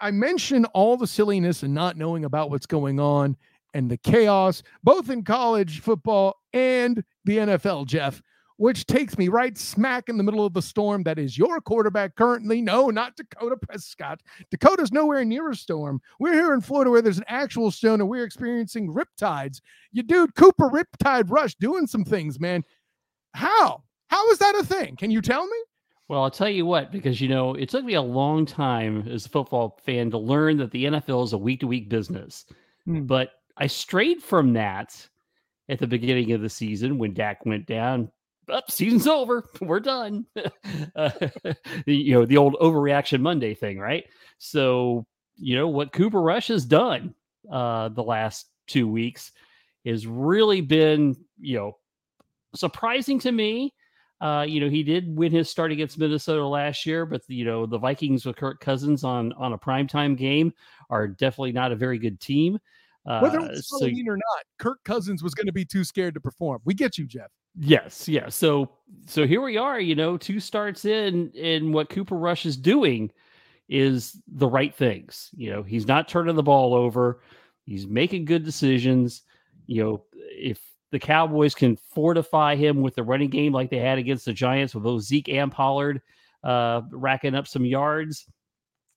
[0.00, 3.36] I, mention all the silliness and not knowing about what's going on
[3.74, 8.22] and the chaos, both in college football and the NFL, Jeff,
[8.56, 12.14] which takes me right smack in the middle of the storm that is your quarterback
[12.14, 12.60] currently.
[12.60, 14.20] No, not Dakota Prescott.
[14.50, 16.00] Dakota's nowhere near a storm.
[16.18, 19.60] We're here in Florida where there's an actual storm and we're experiencing riptides.
[19.92, 22.64] You dude, Cooper Riptide Rush doing some things, man.
[23.32, 23.82] How?
[24.08, 24.96] How is that a thing?
[24.96, 25.56] Can you tell me?
[26.10, 29.26] Well, I'll tell you what, because you know, it took me a long time as
[29.26, 32.46] a football fan to learn that the NFL is a week to week business.
[32.88, 33.06] Mm.
[33.06, 35.08] But I strayed from that
[35.68, 38.10] at the beginning of the season when Dak went down.
[38.52, 39.44] Up, oh, season's over.
[39.60, 40.26] We're done.
[40.96, 41.10] uh,
[41.86, 44.02] you know, the old overreaction Monday thing, right?
[44.38, 47.14] So, you know, what Cooper Rush has done
[47.48, 49.30] uh, the last two weeks
[49.86, 51.78] has really been, you know,
[52.56, 53.72] surprising to me
[54.20, 57.66] uh, you know, he did win his start against Minnesota last year, but you know,
[57.66, 60.52] the Vikings with Kirk Cousins on on a primetime game
[60.90, 62.58] are definitely not a very good team.
[63.06, 66.20] Uh, Whether it's so, or not, Kirk Cousins was going to be too scared to
[66.20, 66.60] perform.
[66.64, 67.30] We get you, Jeff.
[67.58, 68.28] Yes, yeah.
[68.28, 68.70] So
[69.06, 73.10] so here we are, you know, two starts in and what Cooper Rush is doing
[73.68, 75.30] is the right things.
[75.34, 77.22] You know, he's not turning the ball over.
[77.64, 79.22] He's making good decisions.
[79.66, 83.98] You know, if the Cowboys can fortify him with the running game like they had
[83.98, 86.02] against the Giants with both Zeke and Pollard
[86.42, 88.26] uh, racking up some yards.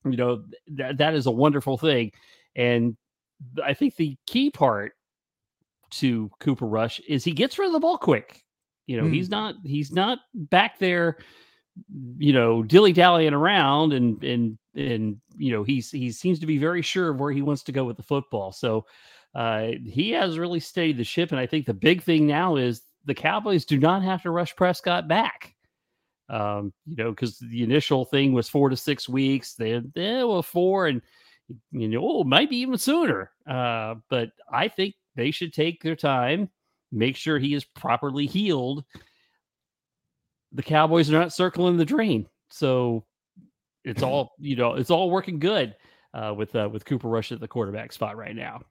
[0.06, 2.12] You know, that, that is a wonderful thing.
[2.56, 2.98] And
[3.64, 4.94] I think the key part
[5.92, 8.44] to Cooper Rush is he gets rid of the ball quick.
[8.88, 9.14] You know, mm.
[9.14, 11.18] he's not he's not back there,
[12.18, 16.58] you know, dilly dallying around and and and you know he's he seems to be
[16.58, 18.52] very sure of where he wants to go with the football.
[18.52, 18.86] So
[19.36, 21.32] uh, he has really steadied the ship.
[21.32, 24.56] And I think the big thing now is the Cowboys do not have to rush
[24.56, 25.56] Prescott back.
[26.30, 29.56] Um, you know, because the initial thing was four to six weeks.
[29.56, 31.02] They, they were four and,
[31.72, 33.32] you know, oh, maybe even sooner.
[33.48, 36.50] Uh, but I think they should take their time,
[36.92, 38.86] make sure he is properly healed.
[40.54, 42.28] The Cowboys are not circling the drain.
[42.50, 43.04] So
[43.84, 45.76] it's all, you know, it's all working good
[46.14, 48.62] uh, with uh, with Cooper Rush at the quarterback spot right now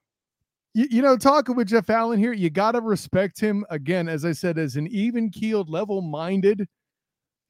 [0.74, 4.24] you, you know, talking with Jeff Allen here, you got to respect him again, as
[4.24, 6.66] I said, as an even keeled, level minded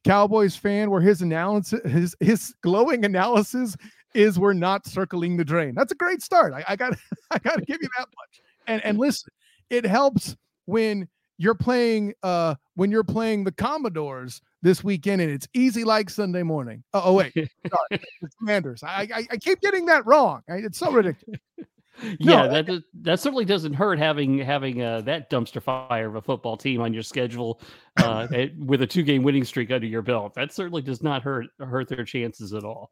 [0.03, 3.77] Cowboys fan, where his analysis, his his glowing analysis
[4.13, 5.73] is we're not circling the drain.
[5.75, 6.53] That's a great start.
[6.67, 6.93] I, got
[7.31, 8.41] I got to give you that much.
[8.67, 9.29] And and listen,
[9.69, 11.07] it helps when
[11.37, 16.43] you're playing uh when you're playing the Commodores this weekend and it's easy like Sunday
[16.43, 16.83] morning.
[16.93, 17.47] Oh, oh wait, sorry,
[18.21, 18.83] the Commanders.
[18.83, 20.41] I, I, I keep getting that wrong.
[20.47, 21.39] It's so ridiculous.
[22.19, 26.21] yeah, no, that that certainly doesn't hurt having having uh, that dumpster fire of a
[26.21, 27.61] football team on your schedule
[27.97, 28.27] uh,
[28.57, 30.33] with a two game winning streak under your belt.
[30.33, 32.89] That certainly does not hurt hurt their chances at all.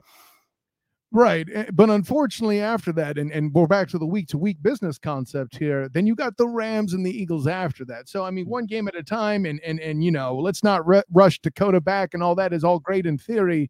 [1.14, 1.45] Right.
[1.54, 4.97] Eh, but unfortunately, after that, and, and we're back to the week to week business
[4.97, 8.08] concept here, then you got the Rams and the Eagles after that.
[8.08, 10.88] So, I mean, one game at a time, and, and, and you know, let's not
[10.88, 13.70] re- rush Dakota back and all that is all great in theory.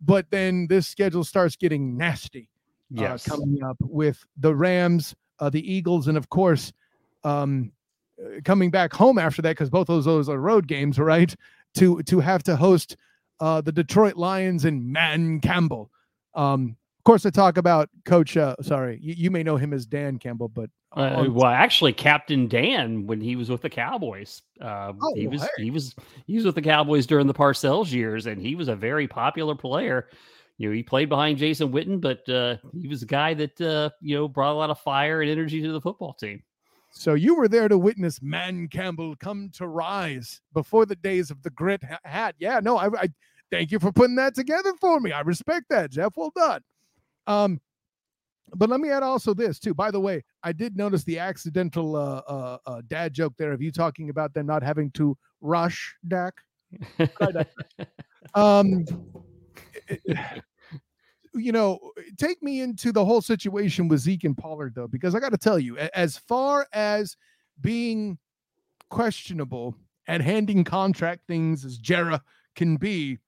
[0.00, 2.48] But then this schedule starts getting nasty.
[2.96, 3.28] Uh, yes.
[3.28, 6.72] Uh, coming up with the Rams, uh, the Eagles, and of course,
[7.24, 7.72] um,
[8.20, 11.34] uh, coming back home after that, because both of those are road games, right?
[11.74, 12.96] To, to have to host
[13.40, 15.90] uh, the Detroit Lions and Man Campbell.
[16.34, 18.36] Um, of course, I talk about Coach.
[18.36, 22.48] Uh, sorry, you, you, may know him as Dan Campbell, but uh, well, actually, Captain
[22.48, 25.64] Dan when he was with the Cowboys, uh, oh, he was hey.
[25.64, 25.94] he was
[26.26, 29.54] he was with the Cowboys during the Parcells years, and he was a very popular
[29.54, 30.08] player.
[30.58, 33.90] You know, he played behind Jason Witten, but uh, he was a guy that uh,
[34.00, 36.42] you know brought a lot of fire and energy to the football team.
[36.90, 41.42] So you were there to witness Man Campbell come to rise before the days of
[41.42, 42.34] the grit hat.
[42.38, 43.08] Yeah, no, I, I
[43.50, 45.12] Thank you for putting that together for me.
[45.12, 46.14] I respect that, Jeff.
[46.16, 46.60] Well done.
[47.26, 47.60] Um,
[48.54, 49.74] but let me add also this too.
[49.74, 53.62] By the way, I did notice the accidental uh, uh, uh, dad joke there of
[53.62, 56.34] you talking about them not having to rush Dak.
[58.34, 58.84] um,
[61.34, 61.78] you know,
[62.16, 65.38] take me into the whole situation with Zeke and Pollard though, because I got to
[65.38, 67.16] tell you, as far as
[67.60, 68.18] being
[68.90, 69.74] questionable
[70.06, 72.20] and handing contract things as Jera
[72.54, 73.18] can be,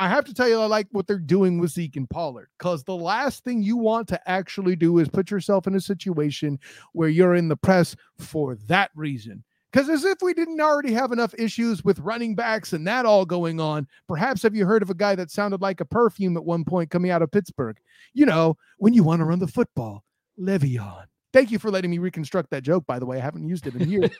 [0.00, 2.84] I have to tell you, I like what they're doing with Zeke and Pollard because
[2.84, 6.58] the last thing you want to actually do is put yourself in a situation
[6.92, 9.42] where you're in the press for that reason.
[9.72, 13.26] Because as if we didn't already have enough issues with running backs and that all
[13.26, 16.44] going on, perhaps have you heard of a guy that sounded like a perfume at
[16.44, 17.76] one point coming out of Pittsburgh?
[18.14, 20.04] You know, when you want to run the football,
[20.40, 21.04] Le'Veon.
[21.32, 23.18] Thank you for letting me reconstruct that joke, by the way.
[23.18, 24.10] I haven't used it in years.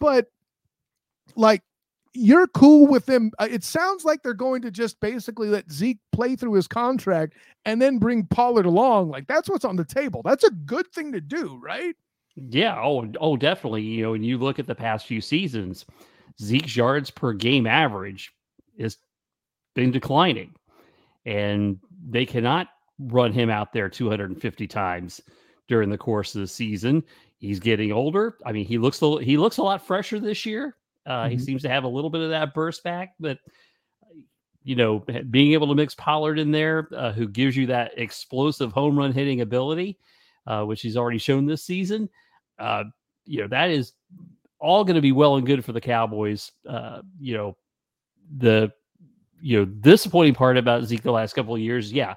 [0.00, 0.26] but
[1.36, 1.62] like
[2.14, 3.32] you're cool with them.
[3.38, 7.34] Uh, it sounds like they're going to just basically let Zeke play through his contract
[7.64, 9.10] and then bring Pollard along.
[9.10, 10.22] Like that's what's on the table.
[10.24, 11.96] That's a good thing to do, right?
[12.36, 12.80] Yeah.
[12.80, 13.82] Oh, oh, definitely.
[13.82, 15.84] You know, when you look at the past few seasons,
[16.40, 18.32] Zeke's yards per game average
[18.80, 18.98] has
[19.74, 20.54] been declining,
[21.24, 21.78] and
[22.08, 22.68] they cannot
[22.98, 25.20] run him out there 250 times
[25.68, 27.02] during the course of the season.
[27.38, 28.36] He's getting older.
[28.44, 30.76] I mean, he looks a, he looks a lot fresher this year
[31.06, 31.32] uh, mm-hmm.
[31.32, 33.38] He seems to have a little bit of that burst back, but
[34.62, 38.72] you know, being able to mix Pollard in there, uh, who gives you that explosive
[38.72, 39.98] home run hitting ability,
[40.46, 42.08] uh, which he's already shown this season,
[42.58, 42.84] uh,
[43.24, 43.92] you know, that is
[44.60, 46.52] all going to be well and good for the Cowboys.
[46.68, 47.56] Uh, you know,
[48.38, 48.72] the
[49.40, 52.14] you know disappointing part about Zeke the last couple of years, yeah,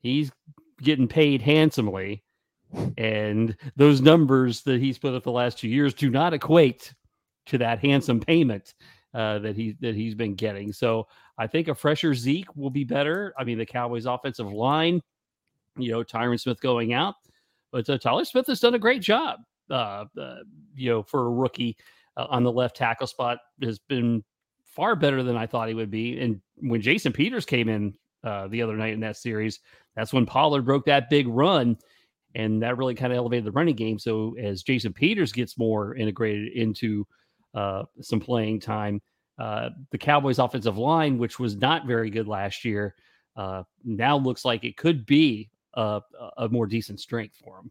[0.00, 0.30] he's
[0.80, 2.22] getting paid handsomely,
[2.96, 6.94] and those numbers that he's put up the last two years do not equate
[7.46, 8.74] to that handsome payment
[9.14, 10.72] uh, that he that he's been getting.
[10.72, 11.06] So
[11.38, 13.34] I think a fresher Zeke will be better.
[13.38, 15.00] I mean, the Cowboys' offensive line,
[15.76, 17.14] you know, Tyron Smith going out,
[17.70, 19.40] but uh, Tyler Smith has done a great job.
[19.72, 20.36] Uh, uh
[20.74, 21.76] you know, for a rookie
[22.16, 24.22] uh, on the left tackle spot has been
[24.64, 26.18] far better than I thought he would be.
[26.20, 27.94] And when Jason Peters came in
[28.24, 29.60] uh, the other night in that series,
[29.96, 31.76] that's when Pollard broke that big run.
[32.34, 33.98] And that really kind of elevated the running game.
[33.98, 37.06] So as Jason Peters gets more integrated into
[37.54, 39.02] uh, some playing time.
[39.38, 42.94] Uh, the Cowboys' offensive line, which was not very good last year,
[43.84, 46.00] now looks like it could be a,
[46.38, 47.70] a more decent strength for them.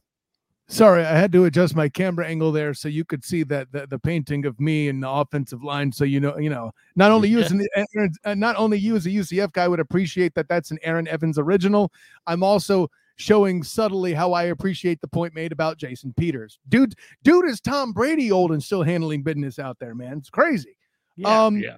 [0.71, 3.87] Sorry, I had to adjust my camera angle there so you could see that the,
[3.87, 5.91] the painting of me and the offensive line.
[5.91, 7.67] So you know, you know, not only you as an,
[8.23, 11.37] uh, not only you as a UCF guy would appreciate that that's an Aaron Evans
[11.37, 11.91] original.
[12.25, 16.57] I'm also showing subtly how I appreciate the point made about Jason Peters.
[16.69, 20.19] Dude, dude is Tom Brady old and still handling business out there, man.
[20.19, 20.77] It's crazy.
[21.17, 21.75] Yeah, um, yeah.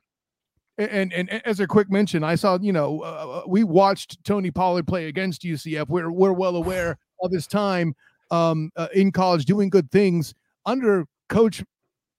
[0.78, 4.24] And, and, and as a quick mention, I saw you know uh, uh we watched
[4.24, 5.90] Tony Pollard play against UCF.
[5.90, 7.96] We're we're well aware of his time
[8.34, 10.34] um, uh, in college doing good things
[10.66, 11.64] under Coach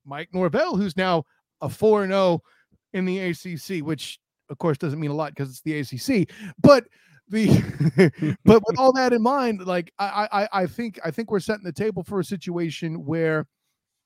[0.05, 1.23] Mike Norvell, who's now
[1.61, 2.41] a four and zero oh
[2.93, 6.85] in the ACC, which of course doesn't mean a lot because it's the ACC, but
[7.27, 7.47] the
[8.45, 11.65] but with all that in mind, like I, I I think I think we're setting
[11.65, 13.45] the table for a situation where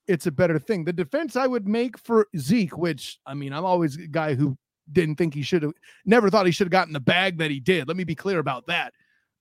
[0.07, 0.85] it's a better thing.
[0.85, 4.57] The defense I would make for Zeke, which I mean, I'm always a guy who
[4.91, 5.73] didn't think he should have
[6.05, 7.87] never thought he should have gotten the bag that he did.
[7.87, 8.93] Let me be clear about that.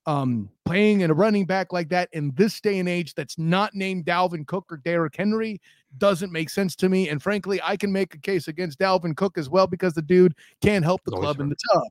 [0.09, 3.75] Um, playing in a running back like that in this day and age that's not
[3.75, 5.61] named Dalvin Cook or Derrick Henry
[5.99, 7.09] doesn't make sense to me.
[7.09, 10.33] And frankly, I can make a case against Dalvin Cook as well because the dude
[10.63, 11.83] can't help the club in the tub.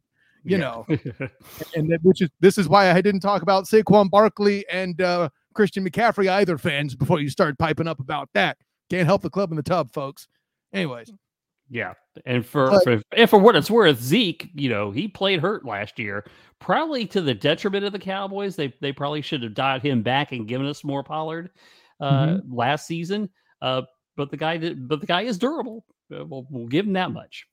[0.43, 0.59] you yeah.
[0.59, 0.87] know,
[1.77, 5.29] and that, which is this is why I didn't talk about Saquon Barkley and uh,
[5.55, 8.59] Christian McCaffrey either, fans, before you start piping up about that.
[8.91, 10.27] Can't help the club in the tub, folks.
[10.73, 11.13] Anyways.
[11.71, 11.93] Yeah,
[12.25, 15.67] and for, but, for and for what it's worth, Zeke, you know, he played hurt
[15.67, 16.25] last year,
[16.61, 18.57] probably to the detriment of the Cowboys.
[18.57, 21.51] They they probably should have dialed him back and given us more Pollard
[22.01, 22.55] uh, mm-hmm.
[22.55, 23.29] last season.
[23.61, 23.83] Uh,
[24.17, 25.85] but the guy did, but the guy is durable.
[26.11, 27.47] Uh, we'll, we'll give him that much.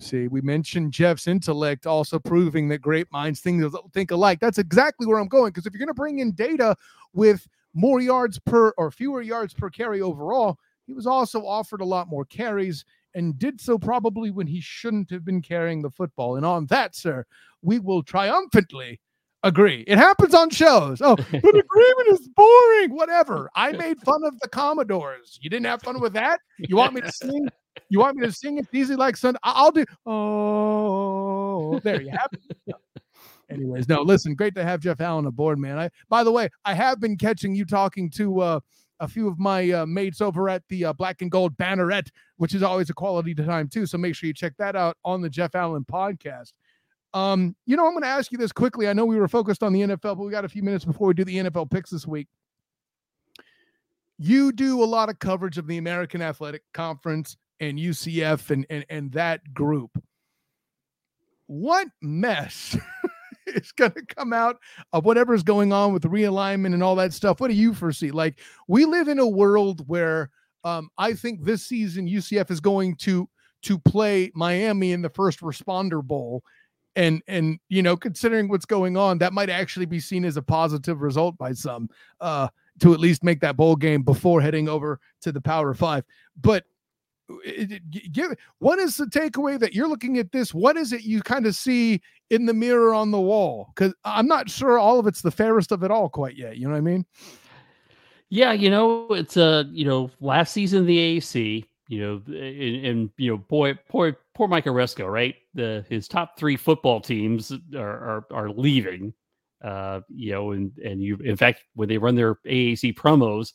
[0.00, 4.38] See, we mentioned Jeff's intellect also proving that great minds think, think alike.
[4.38, 5.50] That's exactly where I'm going.
[5.50, 6.76] Because if you're going to bring in data
[7.12, 10.56] with more yards per or fewer yards per carry overall,
[10.86, 12.84] he was also offered a lot more carries
[13.18, 16.36] and did so probably when he shouldn't have been carrying the football.
[16.36, 17.26] And on that, sir,
[17.62, 19.00] we will triumphantly
[19.42, 19.82] agree.
[19.88, 21.02] It happens on shows.
[21.02, 22.94] Oh, but agreement is boring.
[22.94, 23.50] Whatever.
[23.56, 25.36] I made fun of the Commodores.
[25.42, 26.40] You didn't have fun with that?
[26.58, 27.48] You want me to sing?
[27.90, 29.36] You want me to sing It's easy like Sun?
[29.42, 29.84] I'll do.
[30.06, 32.76] Oh, there you have it.
[33.50, 35.78] Anyways, no, listen, great to have Jeff Allen aboard, man.
[35.78, 38.60] I, by the way, I have been catching you talking to uh,
[39.00, 42.54] a few of my uh, mates over at the uh, Black and Gold Banneret, which
[42.54, 43.86] is always a quality time too.
[43.86, 46.52] So make sure you check that out on the Jeff Allen podcast.
[47.14, 48.88] Um, you know, I'm going to ask you this quickly.
[48.88, 51.08] I know we were focused on the NFL, but we got a few minutes before
[51.08, 52.28] we do the NFL picks this week
[54.18, 58.84] you do a lot of coverage of the American Athletic Conference and UCF and and,
[58.90, 59.90] and that group.
[61.46, 62.76] What mess
[63.56, 64.56] is going to come out
[64.92, 67.40] of whatever's going on with realignment and all that stuff?
[67.40, 68.10] What do you foresee?
[68.10, 70.30] Like we live in a world where
[70.64, 73.28] um, I think this season UCF is going to
[73.62, 76.42] to play Miami in the first responder bowl
[76.96, 80.42] and and you know considering what's going on that might actually be seen as a
[80.42, 81.88] positive result by some
[82.20, 82.48] uh
[82.80, 86.04] to at least make that bowl game before heading over to the Power Five.
[86.40, 86.64] But
[87.90, 90.54] give what is the takeaway that you're looking at this?
[90.54, 92.00] What is it you kind of see
[92.30, 93.72] in the mirror on the wall?
[93.74, 96.56] Because I'm not sure all of it's the fairest of it all quite yet.
[96.56, 97.06] You know what I mean?
[98.30, 102.86] Yeah, you know, it's a uh, you know last season the AAC, you know, and,
[102.86, 105.34] and you know, boy, poor poor Mike Aresco, right?
[105.54, 109.14] The his top three football teams are are, are leaving
[109.62, 113.52] uh, you know, and and you, in fact, when they run their AAC promos,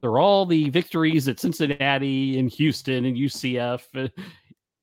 [0.00, 4.08] they're all the victories at Cincinnati and Houston and UCF, uh,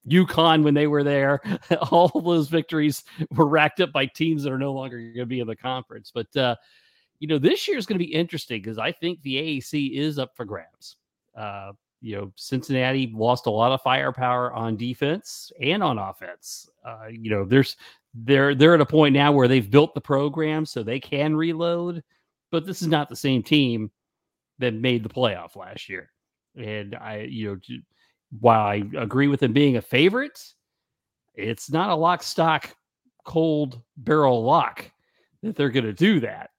[0.08, 1.42] UConn when they were there.
[1.92, 5.40] all those victories were racked up by teams that are no longer going to be
[5.40, 6.12] in the conference.
[6.14, 6.56] But uh,
[7.20, 10.18] you know, this year is going to be interesting because I think the AAC is
[10.18, 10.98] up for grabs.
[11.38, 16.68] Uh, you know, Cincinnati lost a lot of firepower on defense and on offense.
[16.84, 17.78] Uh, you know, there's
[18.14, 22.04] they're they're at a point now where they've built the program so they can reload,
[22.52, 23.92] but this is not the same team
[24.62, 26.10] that made the playoff last year.
[26.56, 27.78] And I, you know,
[28.40, 30.40] while I agree with them being a favorite,
[31.36, 32.76] it's not a lock stock
[33.26, 34.90] cold barrel lock
[35.44, 36.50] that they're going to do that.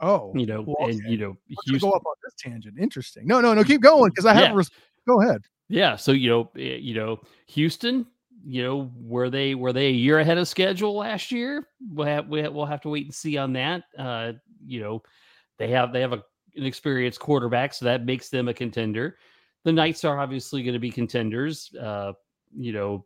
[0.00, 1.36] Oh, you know, well, and you know,
[1.66, 2.76] Houston, go up on this tangent.
[2.78, 3.26] Interesting.
[3.26, 3.62] No, no, no.
[3.62, 4.50] Keep going because I have.
[4.50, 4.54] Yeah.
[4.54, 4.70] Res-
[5.06, 5.42] go ahead.
[5.68, 5.94] Yeah.
[5.94, 8.06] So you know, eh, you know, Houston
[8.44, 11.68] you know, were they were they a year ahead of schedule last year?
[11.90, 13.84] We'll have, we'll have to wait and see on that.
[13.96, 14.32] Uh,
[14.64, 15.02] you know,
[15.58, 16.22] they have they have a,
[16.56, 19.16] an experienced quarterback, so that makes them a contender.
[19.64, 21.74] The Knights are obviously going to be contenders.
[21.80, 22.12] Uh,
[22.54, 23.04] you know,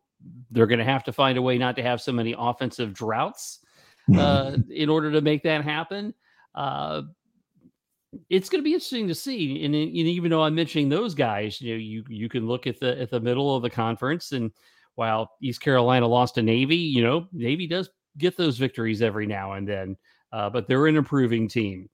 [0.50, 3.60] they're going to have to find a way not to have so many offensive droughts
[4.16, 6.14] uh, in order to make that happen.
[6.54, 7.02] Uh,
[8.30, 9.64] it's going to be interesting to see.
[9.64, 12.80] And, and, even though I'm mentioning those guys, you know, you you can look at
[12.80, 14.50] the at the middle of the conference and
[14.94, 19.52] while East Carolina lost to Navy, you know, Navy does get those victories every now
[19.52, 19.96] and then,
[20.32, 21.88] uh, but they're an improving team.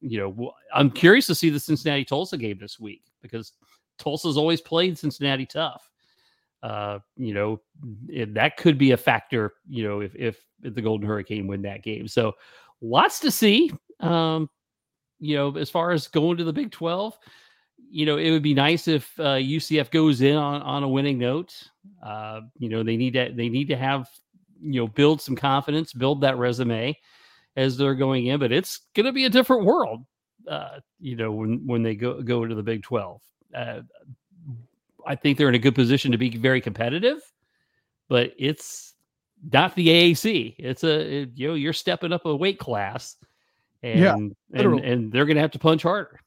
[0.00, 3.52] You know, I'm curious to see the Cincinnati Tulsa game this week because
[3.98, 5.90] Tulsa's always played Cincinnati tough.
[6.62, 7.60] Uh, you know,
[8.08, 11.62] it, that could be a factor, you know, if, if, if the Golden Hurricane win
[11.62, 12.08] that game.
[12.08, 12.34] So
[12.80, 13.72] lots to see.
[14.00, 14.48] Um,
[15.20, 17.18] you know, as far as going to the Big 12,
[17.90, 21.18] you know, it would be nice if uh, UCF goes in on, on a winning
[21.18, 21.54] note.
[22.04, 24.08] Uh, you know, they need to they need to have
[24.60, 26.96] you know build some confidence, build that resume
[27.58, 28.40] as they're going in.
[28.40, 30.04] But it's going to be a different world,
[30.48, 33.20] uh, you know, when when they go go into the Big Twelve.
[33.54, 33.80] Uh,
[35.06, 37.20] I think they're in a good position to be very competitive,
[38.08, 38.94] but it's
[39.52, 40.54] not the AAC.
[40.58, 43.16] It's a it, you know you're stepping up a weight class,
[43.82, 46.20] and yeah, and, and they're going to have to punch harder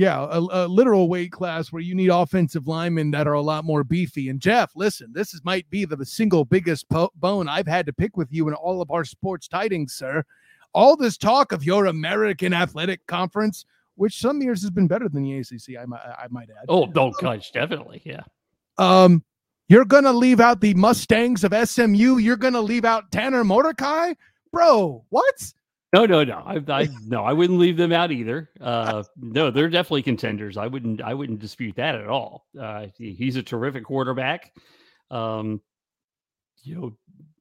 [0.00, 3.66] yeah, a, a, literal weight class where you need offensive linemen that are a lot
[3.66, 4.30] more beefy.
[4.30, 7.92] And Jeff, listen, this is might be the single biggest po- bone I've had to
[7.92, 10.24] pick with you in all of our sports tidings, sir.
[10.72, 13.64] All this talk of your American Athletic Conference,
[13.96, 16.66] which some years has been better than the ACC, I might, I might add.
[16.68, 18.22] Oh, don't gosh, definitely, yeah.
[18.78, 19.24] Um,
[19.68, 22.18] You're going to leave out the Mustangs of SMU.
[22.18, 24.14] You're going to leave out Tanner Mordecai?
[24.52, 25.52] Bro, what?
[25.92, 26.42] No, no, no.
[26.44, 28.50] I, I no, I wouldn't leave them out either.
[28.60, 30.56] Uh, no, they're definitely contenders.
[30.56, 32.46] I wouldn't, I wouldn't dispute that at all.
[32.58, 34.52] Uh, he's a terrific quarterback.
[35.10, 35.60] Um,
[36.62, 36.96] you know,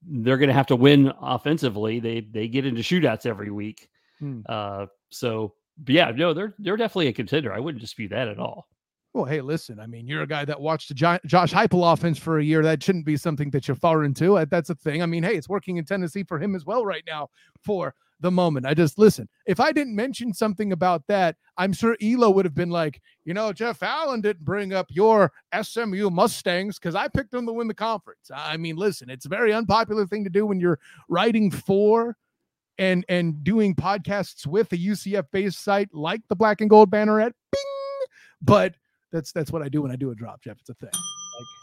[0.06, 2.00] they're going to have to win offensively.
[2.00, 3.90] They they get into shootouts every week.
[4.20, 4.42] Hmm.
[4.48, 5.54] Uh, so
[5.88, 7.54] yeah, no, they're they're definitely a contender.
[7.54, 8.68] I wouldn't dispute that at all.
[9.14, 9.80] Well, hey, listen.
[9.80, 12.62] I mean, you're a guy that watched the Josh Heupel offense for a year.
[12.62, 14.46] That shouldn't be something that you're far into.
[14.50, 15.02] That's a thing.
[15.02, 17.30] I mean, hey, it's working in Tennessee for him as well right now
[17.64, 18.66] for the moment.
[18.66, 19.30] I just listen.
[19.46, 23.34] If I didn't mention something about that, I'm sure Elo would have been like, you
[23.34, 27.68] know, Jeff Allen didn't bring up your SMU Mustangs because I picked them to win
[27.68, 28.30] the conference.
[28.34, 32.18] I mean, listen, it's a very unpopular thing to do when you're writing for
[32.78, 37.34] and and doing podcasts with a UCF based site like the Black and Gold Banneret
[37.52, 38.08] Bing.
[38.42, 38.76] But
[39.12, 40.60] that's that's what I do when I do a drop, Jeff.
[40.60, 40.92] It's a thing.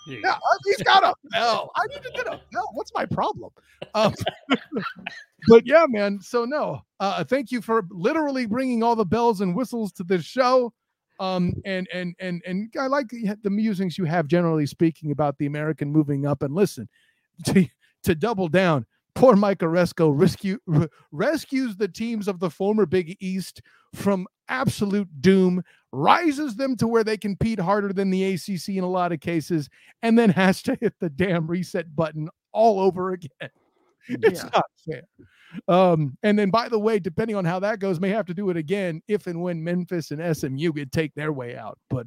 [0.06, 1.70] Like, yeah, he's got a bell.
[1.76, 2.70] I need to get a bell.
[2.72, 3.50] What's my problem?
[3.94, 4.14] Um,
[5.48, 6.20] but yeah, man.
[6.20, 10.24] So no, uh, thank you for literally bringing all the bells and whistles to this
[10.24, 10.72] show.
[11.18, 15.46] Um, and and and and I like the musings you have, generally speaking, about the
[15.46, 16.42] American moving up.
[16.42, 16.88] And listen,
[17.46, 17.66] to
[18.02, 20.58] to double down, poor Mike Aresco rescue,
[21.10, 23.62] rescues the teams of the former Big East
[23.94, 25.62] from absolute doom,
[25.97, 29.68] rises them to where they compete harder than the ACC in a lot of cases,
[30.03, 33.30] and then has to hit the damn reset button all over again.
[34.09, 34.51] It's yeah.
[34.55, 35.03] not fair.
[35.66, 38.51] Um, and then, by the way, depending on how that goes, may have to do
[38.51, 41.76] it again if and when Memphis and SMU could take their way out.
[41.90, 42.07] But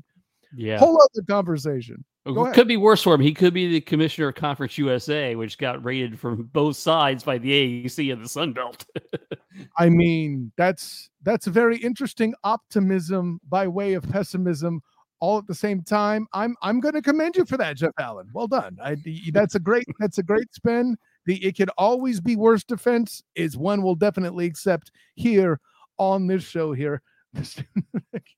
[0.55, 2.05] yeah, whole other conversation.
[2.37, 3.21] Oh, it could be worse for him.
[3.21, 7.37] He could be the commissioner of Conference USA, which got rated from both sides by
[7.37, 8.85] the AAC and the Sun Belt.
[9.77, 14.81] I mean, that's that's a very interesting optimism by way of pessimism
[15.19, 16.27] all at the same time.
[16.33, 18.29] I'm I'm going to commend you for that, Jeff Allen.
[18.33, 18.77] Well done.
[18.83, 18.97] I,
[19.31, 20.97] that's a great that's a great spin.
[21.25, 25.59] The it could always be worse defense is one we'll definitely accept here
[25.97, 27.01] on this show here.
[27.33, 27.61] This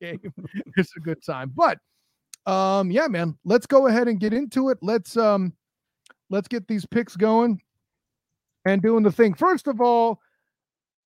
[0.02, 0.34] game.
[0.76, 1.78] It's a good time, but
[2.46, 4.80] um, yeah, man, let's go ahead and get into it.
[4.82, 5.54] Let's um,
[6.30, 7.62] let's get these picks going
[8.66, 9.34] and doing the thing.
[9.34, 10.20] First of all,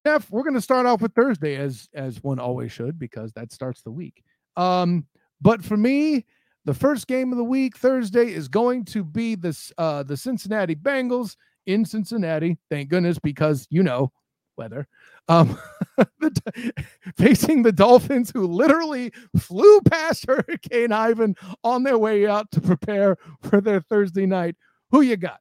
[0.06, 3.52] Jeff, we're going to start off with Thursday as as one always should because that
[3.52, 4.24] starts the week.
[4.56, 5.06] Um,
[5.42, 6.26] but for me,
[6.66, 10.76] the first game of the week Thursday is going to be this uh the Cincinnati
[10.76, 12.58] Bengals in Cincinnati.
[12.70, 14.12] Thank goodness because you know
[14.58, 14.88] weather.
[15.28, 15.58] Um,
[16.20, 16.74] the,
[17.18, 23.18] facing the Dolphins, who literally flew past Hurricane Ivan on their way out to prepare
[23.42, 24.56] for their Thursday night.
[24.92, 25.40] Who you got?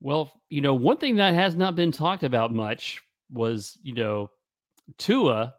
[0.00, 4.30] Well, you know, one thing that has not been talked about much was, you know,
[4.96, 5.54] Tua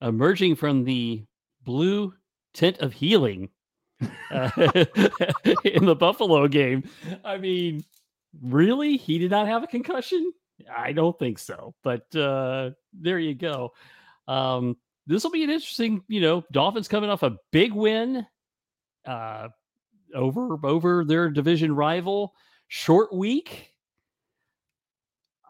[0.00, 1.24] emerging from the
[1.64, 2.14] blue
[2.54, 3.48] tent of healing
[4.30, 4.50] uh,
[5.64, 6.84] in the Buffalo game.
[7.24, 7.84] I mean,
[8.40, 8.96] really?
[8.96, 10.32] He did not have a concussion?
[10.74, 11.74] I don't think so.
[11.82, 13.72] But uh, there you go.
[14.28, 18.26] Um, this will be an interesting, you know, Dolphins coming off a big win
[19.06, 19.48] uh,
[20.14, 22.34] over over their division rival.
[22.68, 23.72] Short week.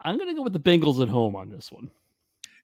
[0.03, 1.91] I'm going to go with the Bengals at home on this one.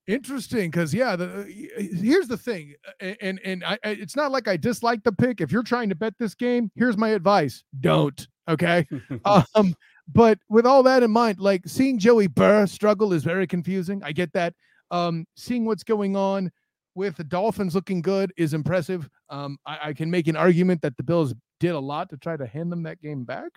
[0.08, 1.30] Interesting, because yeah, the,
[1.78, 5.42] uh, here's the thing, and and I, it's not like I dislike the pick.
[5.42, 8.26] If you're trying to bet this game, here's my advice: don't.
[8.48, 8.88] Okay,
[9.26, 9.76] um,
[10.12, 14.02] but with all that in mind, like seeing Joey Burr struggle is very confusing.
[14.04, 14.54] I get that.
[14.90, 16.52] Um, seeing what's going on
[16.96, 19.10] with the Dolphins looking good is impressive.
[19.30, 22.38] Um, I, I, can make an argument that the Bills did a lot to try
[22.38, 23.52] to hand them that game back.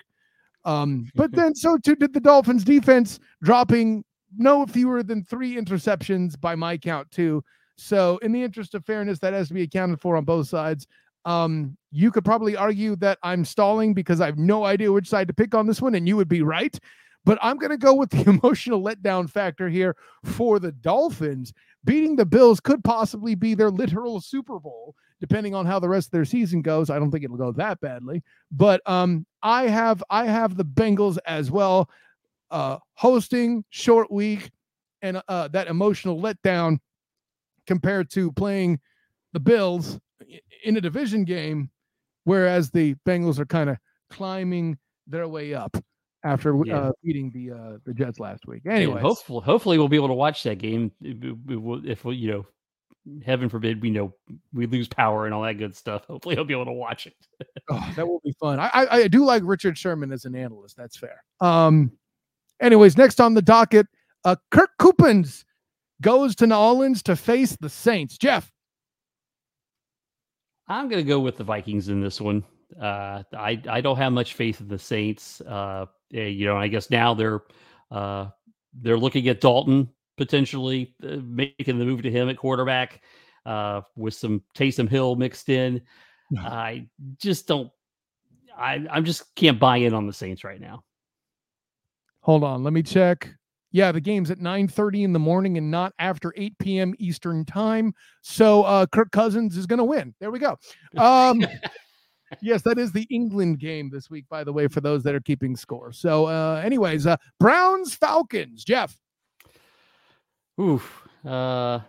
[0.64, 4.04] Um, but then so too did the Dolphins defense, dropping
[4.36, 7.42] no fewer than three interceptions by my count, too.
[7.76, 10.86] So, in the interest of fairness, that has to be accounted for on both sides.
[11.24, 15.28] Um, you could probably argue that I'm stalling because I have no idea which side
[15.28, 16.78] to pick on this one, and you would be right.
[17.24, 21.52] But I'm going to go with the emotional letdown factor here for the Dolphins.
[21.84, 26.08] Beating the Bills could possibly be their literal Super Bowl, depending on how the rest
[26.08, 26.90] of their season goes.
[26.90, 31.18] I don't think it'll go that badly, but um, I have I have the Bengals
[31.26, 31.90] as well,
[32.50, 34.50] uh, hosting short week
[35.02, 36.78] and uh, that emotional letdown
[37.66, 38.78] compared to playing
[39.32, 39.98] the Bills
[40.64, 41.70] in a division game,
[42.24, 43.76] whereas the Bengals are kind of
[44.10, 45.76] climbing their way up
[46.24, 46.78] after yeah.
[46.78, 48.62] uh, beating the uh, the Jets last week.
[48.66, 52.46] Anyway, hopefully, hopefully we'll be able to watch that game if we, you know,
[53.24, 54.14] heaven forbid, we know
[54.52, 56.04] we lose power and all that good stuff.
[56.06, 57.14] Hopefully, I'll be able to watch it.
[57.70, 58.60] oh, that will be fun.
[58.60, 60.76] I, I, I do like Richard Sherman as an analyst.
[60.76, 61.22] That's fair.
[61.40, 61.92] Um.
[62.60, 63.86] Anyways, next on the docket,
[64.24, 65.46] uh, Kirk Cousins
[66.02, 68.18] goes to New Orleans to face the Saints.
[68.18, 68.52] Jeff,
[70.70, 72.44] I'm going to go with the Vikings in this one.
[72.80, 75.40] Uh, I I don't have much faith in the Saints.
[75.40, 77.42] Uh, eh, you know, I guess now they're
[77.90, 78.28] uh,
[78.80, 83.02] they're looking at Dalton potentially uh, making the move to him at quarterback
[83.46, 85.82] uh, with some Taysom Hill mixed in.
[86.38, 86.86] I
[87.18, 87.70] just don't.
[88.56, 90.84] I I'm just can't buy in on the Saints right now.
[92.20, 93.34] Hold on, let me check.
[93.72, 96.94] Yeah, the game's at 9:30 in the morning and not after 8 p.m.
[96.98, 97.94] Eastern time.
[98.22, 100.14] So uh Kirk Cousins is gonna win.
[100.20, 100.58] There we go.
[100.96, 101.44] Um
[102.42, 105.20] yes, that is the England game this week, by the way, for those that are
[105.20, 105.92] keeping score.
[105.92, 108.96] So uh anyways, uh Browns Falcons, Jeff.
[110.60, 111.06] Oof.
[111.24, 111.80] Uh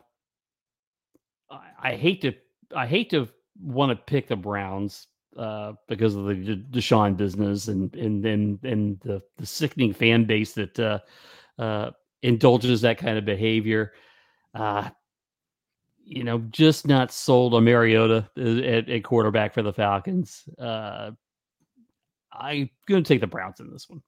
[1.49, 2.33] I, I hate to
[2.75, 3.27] I hate to
[3.61, 5.07] want to pick the Browns
[5.37, 6.33] uh, because of the
[6.71, 10.99] Deshaun business and and and and the, the sickening fan base that uh,
[11.61, 11.91] uh,
[12.23, 13.93] indulges that kind of behavior.
[14.53, 14.89] Uh,
[16.03, 20.43] you know, just not sold on Mariota at, at quarterback for the Falcons.
[20.59, 21.11] Uh,
[22.33, 24.01] I'm going to take the Browns in this one.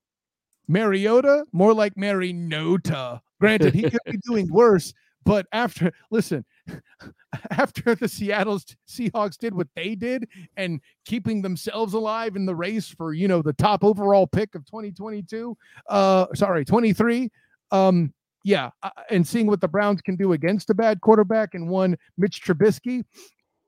[0.68, 3.22] Mariota, more like Nota.
[3.39, 4.93] Granted, he could be doing worse,
[5.26, 6.45] but after, listen,
[7.51, 10.28] after the Seattle Seahawks did what they did
[10.58, 14.66] and keeping themselves alive in the race for, you know, the top overall pick of
[14.66, 15.56] 2022,
[15.89, 17.30] uh, sorry, 23,
[17.74, 18.13] um,
[18.45, 21.97] yeah, uh, and seeing what the Browns can do against a bad quarterback and one
[22.17, 23.03] Mitch Trubisky,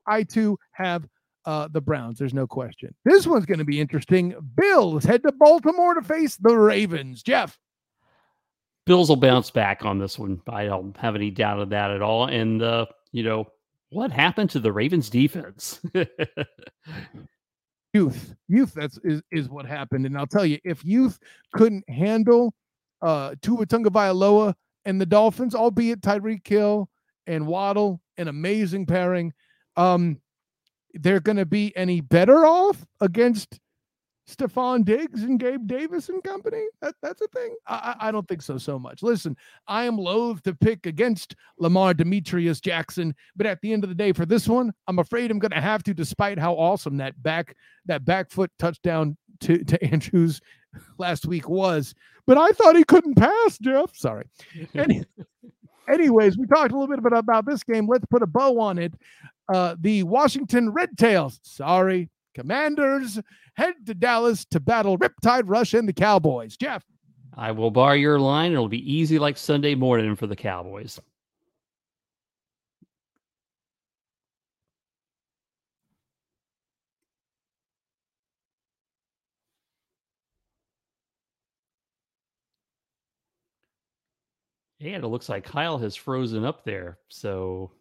[0.06, 1.06] I too have
[1.44, 2.18] uh, the Browns.
[2.18, 2.94] There's no question.
[3.04, 4.34] This one's going to be interesting.
[4.56, 7.22] Bills head to Baltimore to face the Ravens.
[7.22, 7.58] Jeff.
[8.84, 10.40] Bills will bounce back on this one.
[10.48, 12.26] I don't have any doubt of that at all.
[12.26, 13.46] And uh, you know
[13.90, 15.80] what happened to the Ravens defense?
[17.94, 18.74] youth, youth.
[18.74, 20.06] That's is is what happened.
[20.06, 21.18] And I'll tell you, if youth
[21.52, 22.54] couldn't handle
[23.06, 24.54] uh Tua Tagovailoa
[24.84, 26.90] and the Dolphins, albeit Tyreek Hill
[27.26, 29.32] and Waddle, an amazing pairing,
[29.76, 30.20] um,
[30.94, 33.60] they're going to be any better off against
[34.28, 36.64] Stefon Diggs and Gabe Davis and company?
[36.82, 37.54] That, that's a thing?
[37.66, 39.02] I, I don't think so so much.
[39.02, 39.36] Listen,
[39.68, 43.94] I am loath to pick against Lamar Demeatrice Jackson, but at the end of the
[43.94, 47.22] day, for this one, I'm afraid I'm going to have to, despite how awesome that
[47.22, 47.54] back
[47.86, 50.40] that back foot touchdown to, to Andrews
[50.98, 51.94] last week was.
[52.26, 53.96] But I thought he couldn't pass, Jeff.
[53.96, 54.26] Sorry.
[54.74, 55.04] Any,
[55.88, 57.86] anyways, we talked a little bit about, about this game.
[57.88, 58.94] Let's put a bow on it.
[59.52, 63.20] Uh, the Washington Red Tails, sorry, Commanders
[63.56, 66.56] head to Dallas to battle Riptide Rush and the Cowboys.
[66.56, 66.84] Jeff.
[67.34, 68.52] I will bar your line.
[68.52, 70.98] It'll be easy like Sunday morning for the Cowboys.
[84.80, 86.98] And it looks like Kyle has frozen up there.
[87.08, 87.72] So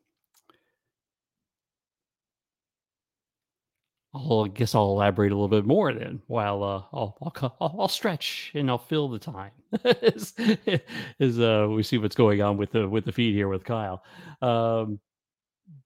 [4.13, 7.87] I'll I guess I'll elaborate a little bit more then while uh, I'll, I'll, I'll
[7.89, 9.51] stretch and I'll fill the time
[9.83, 10.33] as,
[11.19, 14.03] as uh, we see what's going on with the with the feed here with Kyle.
[14.41, 14.99] Um,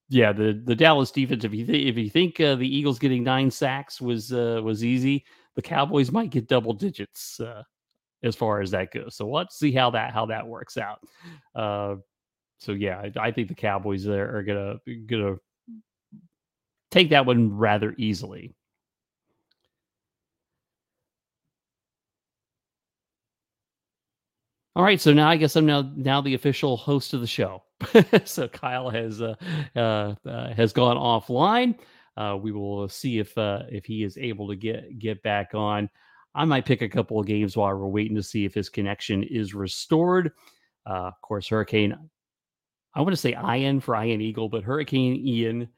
[0.10, 1.44] yeah, the the Dallas defense.
[1.44, 4.84] If you th- if you think uh, the Eagles getting nine sacks was uh, was
[4.84, 7.64] easy, the Cowboys might get double digits uh,
[8.24, 9.16] as far as that goes.
[9.16, 11.00] So let's see how that how that works out.
[11.56, 11.96] Uh,
[12.60, 14.76] so yeah, I, I think the Cowboys are, are gonna
[15.08, 15.36] gonna
[16.92, 18.54] take that one rather easily.
[24.76, 27.64] All right, so now I guess I'm now now the official host of the show.
[28.26, 29.36] so Kyle has uh,
[29.76, 31.78] uh, uh, has gone offline.
[32.16, 35.90] Uh, we will see if uh, if he is able to get get back on.
[36.36, 39.24] I might pick a couple of games while we're waiting to see if his connection
[39.24, 40.32] is restored.
[40.86, 41.96] Uh, of course, Hurricane.
[42.96, 45.70] I want to say Ian for Ian Eagle, but Hurricane Ian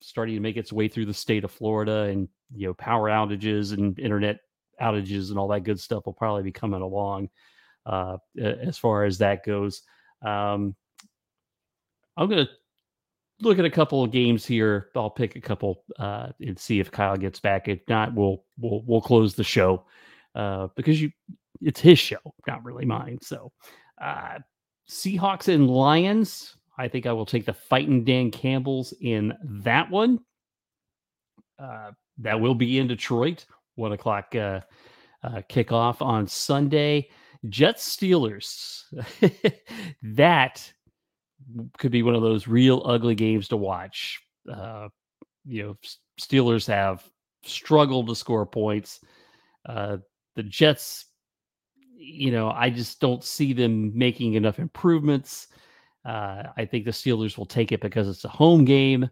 [0.00, 3.72] starting to make its way through the state of Florida, and you know, power outages
[3.72, 4.38] and internet
[4.80, 7.28] outages and all that good stuff will probably be coming along
[7.86, 9.82] uh, as far as that goes.
[10.24, 10.74] Um,
[12.16, 12.48] I'm gonna
[13.42, 14.88] look at a couple of games here.
[14.96, 17.68] I'll pick a couple uh, and see if Kyle gets back.
[17.68, 19.84] If not, we'll we'll we'll close the show
[20.34, 21.10] uh, because you
[21.60, 23.18] it's his show, not really mine.
[23.22, 23.52] So,
[24.00, 24.38] uh,
[24.88, 26.56] Seahawks and Lions.
[26.78, 30.20] I think I will take the fighting Dan Campbell's in that one.
[31.58, 34.60] Uh, that will be in Detroit, one o'clock uh,
[35.22, 37.08] uh, kickoff on Sunday.
[37.48, 38.84] Jets Steelers.
[40.02, 40.72] that
[41.78, 44.20] could be one of those real ugly games to watch.
[44.50, 44.88] Uh,
[45.44, 45.76] you know,
[46.20, 47.04] Steelers have
[47.44, 49.00] struggled to score points.
[49.66, 49.98] Uh,
[50.36, 51.06] the Jets,
[51.96, 55.48] you know, I just don't see them making enough improvements.
[56.04, 59.08] Uh, I think the Steelers will take it because it's a home game.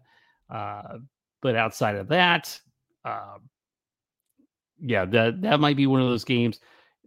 [0.49, 0.97] Uh,
[1.41, 2.59] but outside of that,
[3.05, 3.37] uh,
[4.79, 6.59] yeah, that that might be one of those games.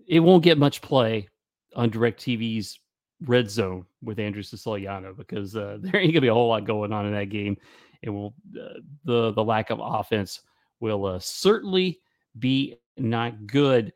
[0.06, 1.28] It won't get much play
[1.74, 2.78] on DirecTV's
[3.24, 6.92] red zone with Andrew Siciliano because uh, there ain't gonna be a whole lot going
[6.92, 7.56] on in that game.
[8.02, 10.40] It will uh, the the lack of offense
[10.80, 12.00] will uh, certainly
[12.38, 13.92] be not good.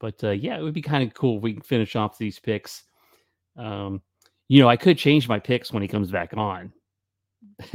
[0.00, 2.38] But uh, yeah, it would be kind of cool if we can finish off these
[2.38, 2.84] picks.
[3.56, 4.00] Um,
[4.46, 6.72] you know, I could change my picks when he comes back on.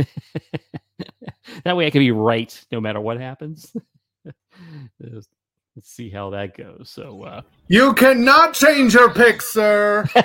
[1.63, 3.75] that way I can be right no matter what happens.
[5.75, 6.89] Let's see how that goes.
[6.89, 10.07] So uh You cannot change your pick, sir.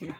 [0.00, 0.10] no,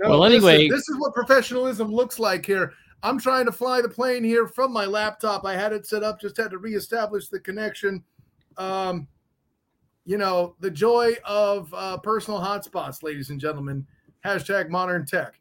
[0.00, 2.72] well, anyway, this is what professionalism looks like here.
[3.04, 5.44] I'm trying to fly the plane here from my laptop.
[5.44, 8.02] I had it set up, just had to reestablish the connection.
[8.56, 9.08] Um,
[10.04, 13.86] you know, the joy of uh, personal hotspots, ladies and gentlemen.
[14.24, 15.34] Hashtag modern tech.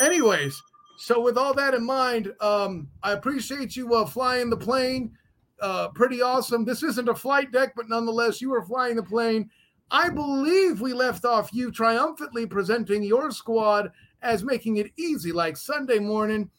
[0.00, 0.62] Anyways,
[0.98, 5.16] so with all that in mind, um, I appreciate you uh, flying the plane.
[5.60, 6.64] Uh, pretty awesome.
[6.64, 9.50] This isn't a flight deck, but nonetheless, you were flying the plane.
[9.90, 13.92] I believe we left off you triumphantly presenting your squad
[14.22, 16.50] as making it easy, like Sunday morning.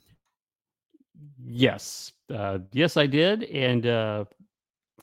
[1.43, 4.26] Yes, uh, yes, I did, and uh,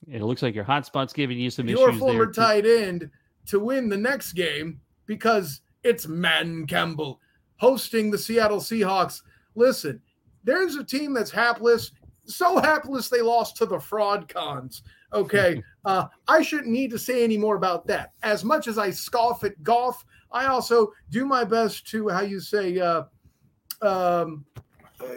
[0.08, 2.00] it looks like your hotspot's giving you some your issues.
[2.00, 3.10] Your former tight end
[3.46, 7.20] to win the next game because it's Man Campbell
[7.56, 9.22] hosting the Seattle Seahawks.
[9.54, 10.00] Listen,
[10.44, 11.92] there's a team that's hapless,
[12.26, 14.82] so hapless they lost to the fraud cons.
[15.12, 15.62] Okay.
[15.84, 18.12] uh, I shouldn't need to say any more about that.
[18.22, 22.40] As much as I scoff at golf, I also do my best to, how you
[22.40, 23.04] say, uh,
[23.82, 24.44] um,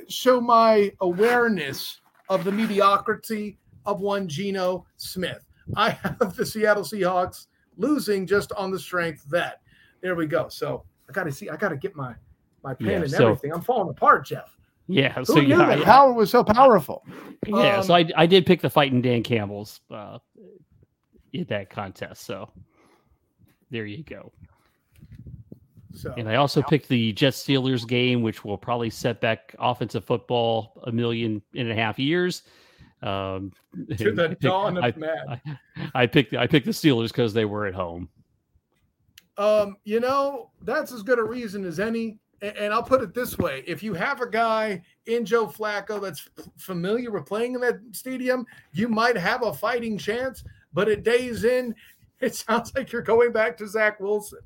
[0.08, 5.44] show my awareness of the mediocrity of one Geno Smith.
[5.76, 7.48] I have the Seattle Seahawks
[7.78, 9.62] losing just on the strength that.
[10.02, 10.48] There we go.
[10.50, 12.16] So I got to see, I got to get my
[12.64, 13.54] my pen yeah, and so, everything.
[13.54, 14.57] I'm falling apart, Jeff.
[14.88, 15.14] Yeah.
[15.14, 17.06] Who so knew yeah, that power was so powerful.
[17.46, 17.78] Yeah.
[17.78, 20.20] Um, so I I did pick the fighting Dan Campbell's uh,
[21.34, 22.24] in that contest.
[22.24, 22.50] So
[23.70, 24.32] there you go.
[25.94, 30.06] So, and I also picked the Jets Steelers game, which will probably set back offensive
[30.06, 32.44] football a million and a half years.
[33.02, 33.52] Um,
[33.98, 35.18] to the picked, dawn of I, man.
[35.28, 35.42] I,
[35.96, 38.10] I, picked I picked the Steelers because they were at home.
[39.38, 42.20] Um, you know, that's as good a reason as any.
[42.42, 46.30] And, I'll put it this way: if you have a guy in Joe Flacco that's
[46.58, 50.44] familiar with playing in that stadium, you might have a fighting chance.
[50.74, 51.74] But at days in,
[52.22, 54.40] it sounds like you're going back to Zach Wilson.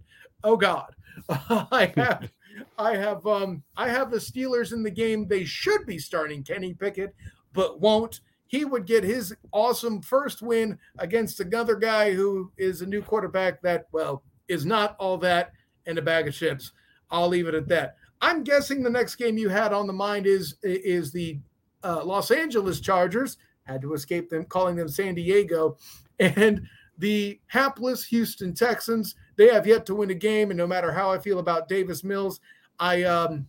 [0.43, 0.93] Oh God,
[1.29, 2.29] I have.
[2.77, 5.27] I have um I have the Steelers in the game.
[5.27, 7.15] They should be starting Kenny Pickett,
[7.53, 8.21] but won't
[8.51, 13.61] he would get his awesome first win against another guy who is a new quarterback
[13.61, 15.53] that, well, is not all that
[15.85, 16.73] in a bag of chips.
[17.12, 17.97] I'll leave it at that.
[18.22, 21.39] I'm guessing the next game you had on the mind is is the
[21.84, 23.38] uh, Los Angeles Chargers.
[23.64, 25.78] Had to escape them calling them San Diego,
[26.20, 26.62] and
[26.97, 29.16] the hapless Houston Texans.
[29.36, 32.03] They have yet to win a game, and no matter how I feel about Davis
[32.03, 32.39] Mills,
[32.80, 33.47] I um,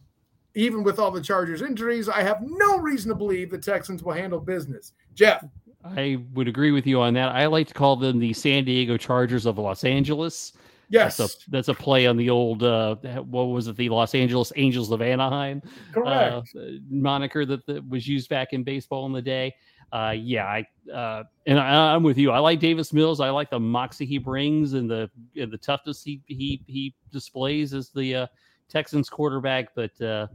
[0.55, 4.13] even with all the Chargers injuries, I have no reason to believe the Texans will
[4.13, 4.93] handle business.
[5.15, 5.45] Jeff.
[5.85, 7.35] I would agree with you on that.
[7.35, 10.53] I like to call them the San Diego Chargers of Los Angeles.
[10.93, 14.15] Yes, that's a, that's a play on the old uh, what was it, the Los
[14.15, 15.63] Angeles Angels of Anaheim
[15.97, 16.43] uh,
[16.91, 19.55] moniker that, that, was used back in baseball in the day.
[19.91, 22.31] Uh, yeah, I uh, and I, am with you.
[22.31, 23.21] I like Davis Mills.
[23.21, 27.73] I like the moxie he brings and the and the toughness he he he displays
[27.73, 28.27] as the uh,
[28.69, 30.27] Texans quarterback, but uh,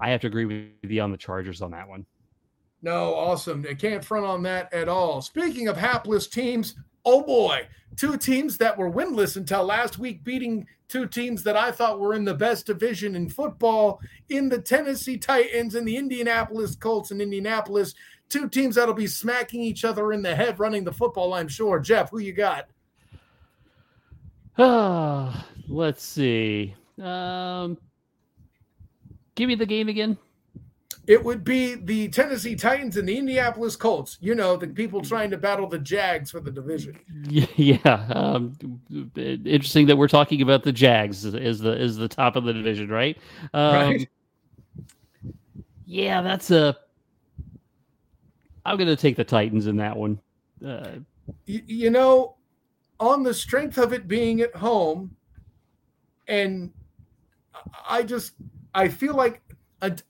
[0.00, 2.04] I have to agree with you on the Chargers on that one.
[2.82, 3.64] No, awesome.
[3.70, 5.22] I can't front on that at all.
[5.22, 6.74] Speaking of hapless teams,
[7.04, 11.70] oh boy, two teams that were winless until last week, beating two teams that I
[11.70, 16.76] thought were in the best division in football in the Tennessee Titans and the Indianapolis
[16.76, 17.94] Colts in Indianapolis.
[18.28, 21.78] Two teams that'll be smacking each other in the head running the football, I'm sure.
[21.78, 22.68] Jeff, who you got?
[24.56, 26.74] Ah, let's see.
[27.00, 27.76] Um,
[29.34, 30.16] give me the game again.
[31.06, 34.16] It would be the Tennessee Titans and the Indianapolis Colts.
[34.20, 36.98] You know, the people trying to battle the Jags for the division.
[37.56, 38.56] Yeah, um,
[39.14, 42.88] interesting that we're talking about the Jags is the is the top of the division,
[42.88, 43.18] right?
[43.52, 44.08] Um, right.
[45.84, 46.76] Yeah, that's a.
[48.64, 50.18] I'm going to take the Titans in that one.
[50.64, 50.92] Uh,
[51.44, 52.36] you, you know,
[52.98, 55.14] on the strength of it being at home,
[56.28, 56.72] and
[57.86, 58.32] I just
[58.74, 59.42] I feel like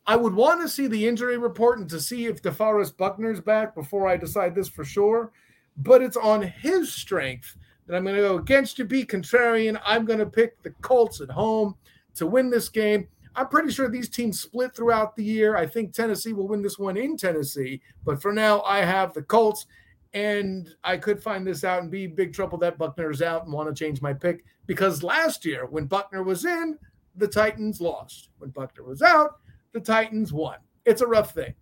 [0.07, 3.75] I would want to see the injury report and to see if DeForest Buckner's back
[3.75, 5.33] before I decide this for sure.
[5.77, 7.57] But it's on his strength
[7.87, 9.81] that I'm going to go against you, be contrarian.
[9.85, 11.75] I'm going to pick the Colts at home
[12.15, 13.09] to win this game.
[13.35, 15.57] I'm pretty sure these teams split throughout the year.
[15.57, 19.23] I think Tennessee will win this one in Tennessee, but for now, I have the
[19.23, 19.67] Colts.
[20.13, 23.53] And I could find this out and be big trouble that Buckner is out and
[23.53, 26.79] want to change my pick because last year, when Buckner was in,
[27.17, 28.29] the Titans lost.
[28.39, 29.41] When Buckner was out,
[29.75, 30.57] the Titans won.
[30.87, 31.53] It's a rough thing.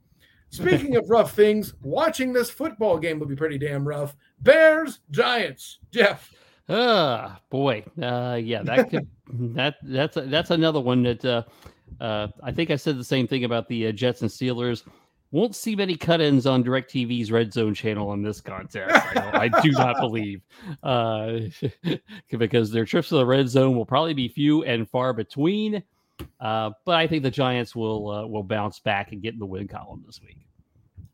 [0.51, 4.15] Speaking of rough things, watching this football game will be pretty damn rough.
[4.41, 6.31] Bears, Giants, Jeff.
[6.69, 9.09] Ah, boy, uh, yeah, that could
[9.55, 11.43] that that's that's another one that uh,
[12.01, 14.83] uh, I think I said the same thing about the uh, Jets and Steelers.
[15.31, 18.95] Won't see many cut-ins on DirecTV's Red Zone channel in this contest.
[19.17, 20.43] I, I do not believe,
[20.83, 21.39] uh,
[22.31, 25.83] because their trips to the Red Zone will probably be few and far between.
[26.41, 29.47] Uh, but I think the Giants will uh, will bounce back and get in the
[29.47, 30.39] win column this week.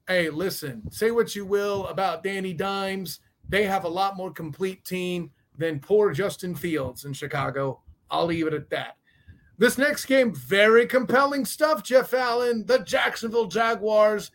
[0.07, 3.21] Hey, listen, say what you will about Danny Dimes.
[3.49, 7.83] They have a lot more complete team than poor Justin Fields in Chicago.
[8.11, 8.97] I'll leave it at that.
[9.59, 12.65] This next game, very compelling stuff, Jeff Allen.
[12.65, 14.31] The Jacksonville Jaguars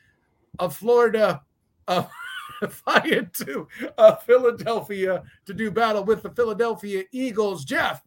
[0.60, 1.42] of Florida
[1.88, 2.04] uh,
[2.70, 3.68] fired to
[3.98, 7.64] uh, Philadelphia to do battle with the Philadelphia Eagles.
[7.64, 8.03] Jeff,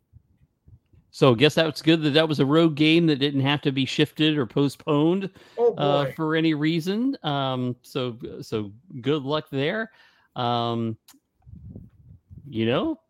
[1.17, 3.73] so I guess that's good that that was a road game that didn't have to
[3.73, 7.17] be shifted or postponed oh uh, for any reason.
[7.23, 9.91] Um, so so good luck there.
[10.35, 10.99] Um,
[12.47, 13.01] you know,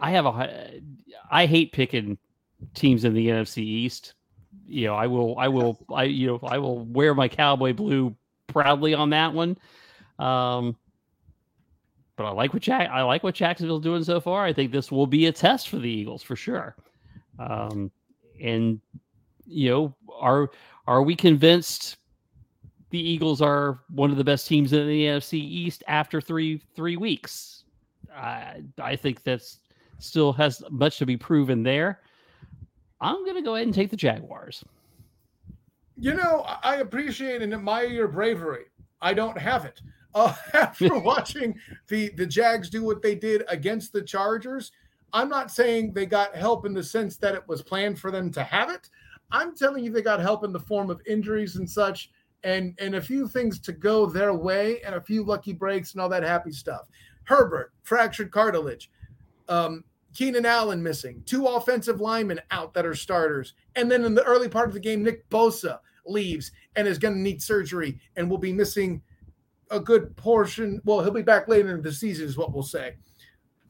[0.00, 0.80] I have a
[1.30, 2.18] I hate picking
[2.74, 4.14] teams in the NFC East.
[4.66, 8.16] You know, I will I will I you know I will wear my cowboy blue
[8.48, 9.56] proudly on that one.
[10.18, 10.76] Um,
[12.16, 14.44] but I like what Jack I like what Jacksonville's doing so far.
[14.44, 16.74] I think this will be a test for the Eagles for sure.
[17.38, 17.90] Um,
[18.40, 18.80] and
[19.46, 20.50] you know, are
[20.86, 21.96] are we convinced
[22.90, 26.96] the Eagles are one of the best teams in the NFC East after three three
[26.96, 27.64] weeks?
[28.14, 29.58] I I think that's
[29.98, 32.00] still has much to be proven there.
[33.00, 34.64] I'm going to go ahead and take the Jaguars.
[35.98, 38.64] You know, I appreciate and admire your bravery.
[39.00, 39.80] I don't have it.
[40.14, 41.58] Uh, after watching
[41.88, 44.72] the the Jags do what they did against the Chargers,
[45.12, 48.30] I'm not saying they got help in the sense that it was planned for them
[48.32, 48.88] to have it.
[49.30, 52.10] I'm telling you they got help in the form of injuries and such
[52.44, 56.00] and and a few things to go their way and a few lucky breaks and
[56.00, 56.88] all that happy stuff.
[57.24, 58.90] Herbert, fractured cartilage.
[59.48, 59.84] Um,
[60.14, 63.54] Keenan Allen missing, two offensive linemen out that are starters.
[63.76, 67.14] And then in the early part of the game, Nick Bosa leaves and is going
[67.14, 69.00] to need surgery and will be missing
[69.70, 70.80] a good portion.
[70.84, 72.96] Well, he'll be back later in the season, is what we'll say.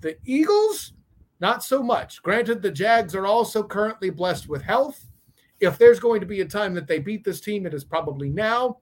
[0.00, 0.94] The Eagles,
[1.42, 2.22] not so much.
[2.22, 5.04] Granted, the Jags are also currently blessed with health.
[5.58, 8.30] If there's going to be a time that they beat this team, it is probably
[8.30, 8.78] now.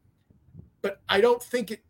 [0.82, 1.82] But I don't think it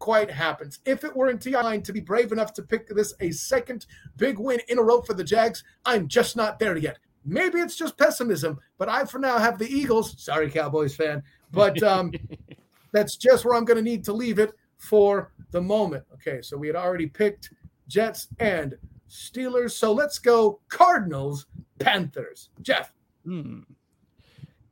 [0.00, 0.80] quite happens.
[0.84, 3.86] If it were in TI to be brave enough to pick this a second
[4.16, 6.98] big win in a row for the Jags, I'm just not there yet.
[7.24, 10.20] Maybe it's just pessimism, but I for now have the Eagles.
[10.20, 12.12] Sorry, Cowboys fan, but um,
[12.92, 16.04] that's just where I'm going to need to leave it for the moment.
[16.14, 17.50] Okay, so we had already picked
[17.86, 18.76] Jets and
[19.08, 19.72] Steelers.
[19.72, 21.46] So let's go Cardinals,
[21.78, 22.48] Panthers.
[22.62, 22.92] Jeff.
[23.24, 23.60] Hmm.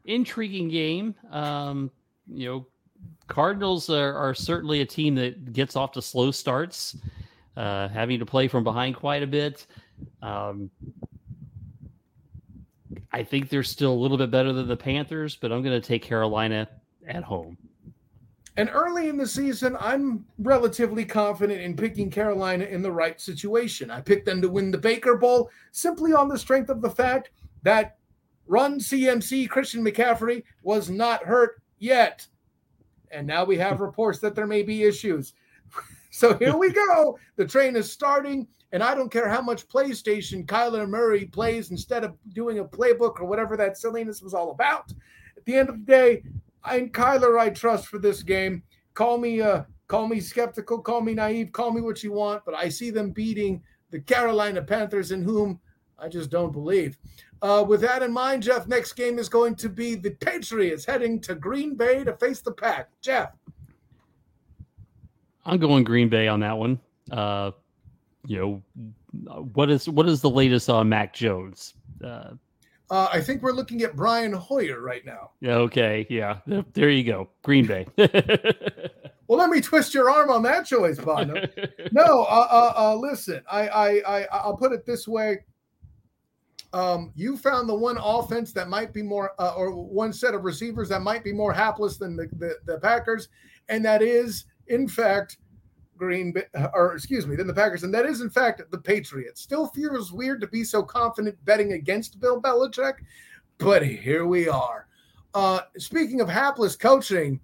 [0.04, 1.14] Intriguing game.
[1.30, 1.90] Um,
[2.26, 2.66] you know,
[3.26, 6.96] Cardinals are, are, certainly a team that gets off to slow starts,
[7.56, 9.66] uh, having to play from behind quite a bit.
[10.22, 10.70] Um,
[13.12, 15.86] I think they're still a little bit better than the Panthers, but I'm going to
[15.86, 16.68] take Carolina
[17.06, 17.58] at home.
[18.58, 23.88] And early in the season, I'm relatively confident in picking Carolina in the right situation.
[23.88, 27.30] I picked them to win the Baker Bowl simply on the strength of the fact
[27.62, 27.98] that
[28.48, 32.26] run CMC Christian McCaffrey was not hurt yet.
[33.12, 35.34] And now we have reports that there may be issues.
[36.10, 37.18] So here we go.
[37.36, 42.02] The train is starting, and I don't care how much PlayStation Kyler Murray plays instead
[42.02, 44.90] of doing a playbook or whatever that silliness was all about.
[45.36, 46.22] At the end of the day,
[46.70, 48.62] and Kyler I trust for this game.
[48.94, 52.54] Call me uh call me skeptical, call me naive, call me what you want, but
[52.54, 55.60] I see them beating the Carolina Panthers in whom
[55.98, 56.96] I just don't believe.
[57.40, 61.20] Uh, with that in mind, Jeff, next game is going to be the Patriots heading
[61.20, 62.88] to Green Bay to face the Pack.
[63.00, 63.30] Jeff.
[65.44, 66.78] I'm going Green Bay on that one.
[67.10, 67.52] Uh,
[68.26, 71.74] you know, what is what is the latest on Mac Jones?
[72.04, 72.32] Uh,
[72.90, 75.32] uh, I think we're looking at Brian Hoyer right now.
[75.40, 75.56] Yeah.
[75.56, 76.06] Okay.
[76.08, 76.38] Yeah.
[76.72, 77.30] There you go.
[77.42, 77.86] Green Bay.
[77.96, 81.34] well, let me twist your arm on that choice, Bono.
[81.92, 82.24] no.
[82.24, 83.42] Uh, uh, uh, listen.
[83.50, 85.40] I, I, I, I'll put it this way.
[86.72, 90.44] Um, you found the one offense that might be more, uh, or one set of
[90.44, 93.28] receivers that might be more hapless than the, the, the Packers,
[93.70, 95.38] and that is, in fact,
[95.98, 99.42] Green Bay, or excuse me, than the Packers, and that is in fact the Patriots.
[99.42, 102.94] Still feels weird to be so confident betting against Bill Belichick,
[103.58, 104.86] but here we are.
[105.34, 107.40] Uh, speaking of hapless coaching,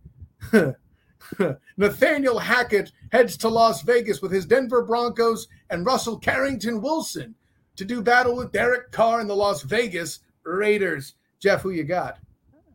[1.76, 7.34] Nathaniel Hackett heads to Las Vegas with his Denver Broncos and Russell Carrington Wilson
[7.76, 11.14] to do battle with Derek Carr and the Las Vegas Raiders.
[11.40, 12.18] Jeff, who you got?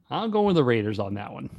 [0.10, 1.50] I'll go with the Raiders on that one.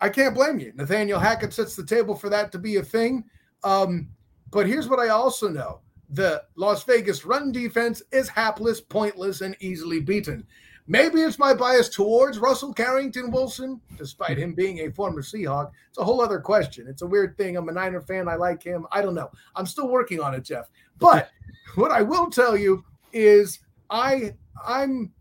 [0.00, 0.72] I can't blame you.
[0.74, 3.24] Nathaniel Hackett sets the table for that to be a thing.
[3.64, 4.08] Um,
[4.50, 9.56] but here's what I also know the Las Vegas run defense is hapless, pointless, and
[9.60, 10.44] easily beaten.
[10.86, 15.70] Maybe it's my bias towards Russell Carrington Wilson, despite him being a former Seahawk.
[15.88, 16.88] It's a whole other question.
[16.88, 17.56] It's a weird thing.
[17.56, 18.28] I'm a Niner fan.
[18.28, 18.86] I like him.
[18.90, 19.30] I don't know.
[19.54, 20.68] I'm still working on it, Jeff.
[20.98, 21.30] But
[21.76, 24.34] what I will tell you is I
[24.66, 25.12] I'm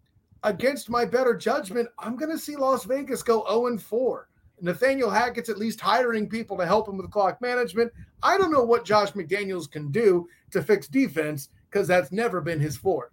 [0.44, 1.90] against my better judgment.
[2.00, 4.29] I'm going to see Las Vegas go 0 and 4.
[4.62, 7.92] Nathaniel Hackett's at least hiring people to help him with clock management.
[8.24, 12.60] I don't know what Josh McDaniels can do to fix defense because that's never been
[12.60, 13.12] his forte.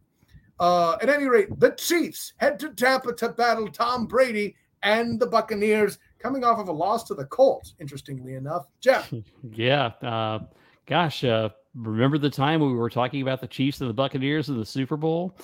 [0.58, 5.26] Uh, at any rate, the Chiefs head to Tampa to battle Tom Brady and the
[5.26, 7.74] Buccaneers, coming off of a loss to the Colts.
[7.80, 9.12] Interestingly enough, Jeff.
[9.52, 10.40] yeah, uh,
[10.86, 14.58] gosh, uh, remember the time we were talking about the Chiefs and the Buccaneers in
[14.58, 15.36] the Super Bowl?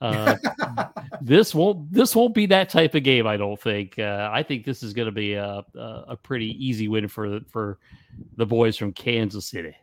[0.00, 0.36] Uh,
[1.20, 3.26] this won't this won't be that type of game.
[3.26, 3.98] I don't think.
[3.98, 7.78] Uh, I think this is going to be a, a, pretty easy win for for
[8.36, 9.74] the boys from Kansas City.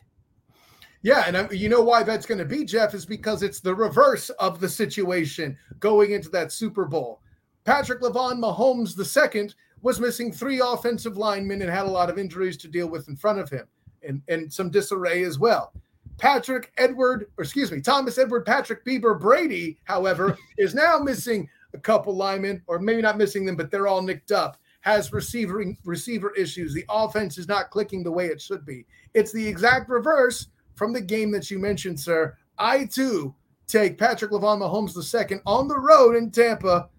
[1.02, 3.76] Yeah, and I, you know why that's going to be, Jeff, is because it's the
[3.76, 7.22] reverse of the situation going into that Super Bowl.
[7.64, 9.50] Patrick Lavon Mahomes II
[9.82, 13.16] was missing three offensive linemen and had a lot of injuries to deal with in
[13.16, 13.68] front of him
[14.02, 15.74] and, and some disarray as well.
[16.18, 21.78] Patrick Edward, or excuse me, Thomas Edward Patrick Bieber Brady, however, is now missing a
[21.78, 24.58] couple linemen, or maybe not missing them, but they're all nicked up.
[24.82, 26.74] Has receiver receiver issues.
[26.74, 28.86] The offense is not clicking the way it should be.
[29.16, 32.38] It's the exact reverse from the game that you mentioned, sir.
[32.60, 33.34] I too
[33.68, 36.90] take Patrick Lavon Mahomes II on the road in Tampa.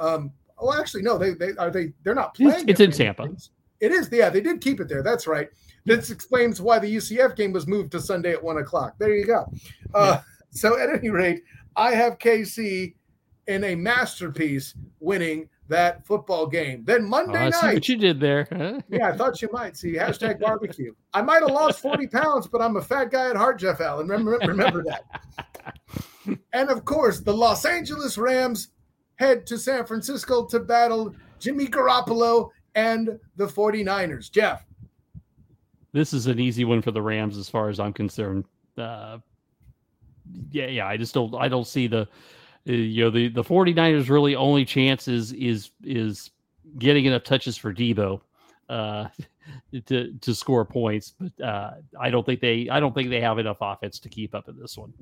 [0.00, 2.52] Um, oh, actually, no, they they are they they're not playing.
[2.52, 3.28] It's, it's in Tampa.
[3.78, 5.02] It is, yeah, they did keep it there.
[5.02, 5.48] That's right.
[5.86, 8.94] This explains why the UCF game was moved to Sunday at one o'clock.
[8.98, 9.50] There you go.
[9.94, 10.22] Uh, yeah.
[10.50, 11.42] So, at any rate,
[11.76, 12.94] I have KC
[13.46, 16.84] in a masterpiece winning that football game.
[16.84, 18.46] Then Monday oh, night, what you did there.
[18.88, 20.94] yeah, I thought you might see hashtag barbecue.
[21.12, 24.08] I might have lost 40 pounds, but I'm a fat guy at heart, Jeff Allen.
[24.08, 25.04] Remember, remember that.
[26.52, 28.68] and of course, the Los Angeles Rams
[29.16, 34.30] head to San Francisco to battle Jimmy Garoppolo and the 49ers.
[34.30, 34.64] Jeff.
[35.96, 38.44] This is an easy one for the Rams as far as I'm concerned.
[38.76, 39.16] Uh,
[40.50, 44.10] yeah, yeah, I just don't I don't see the uh, you know the the 49ers
[44.10, 46.32] really only chance is is is
[46.78, 48.20] getting enough touches for Deebo
[48.68, 49.08] uh,
[49.86, 53.38] to to score points, but uh, I don't think they I don't think they have
[53.38, 54.92] enough offense to keep up in this one.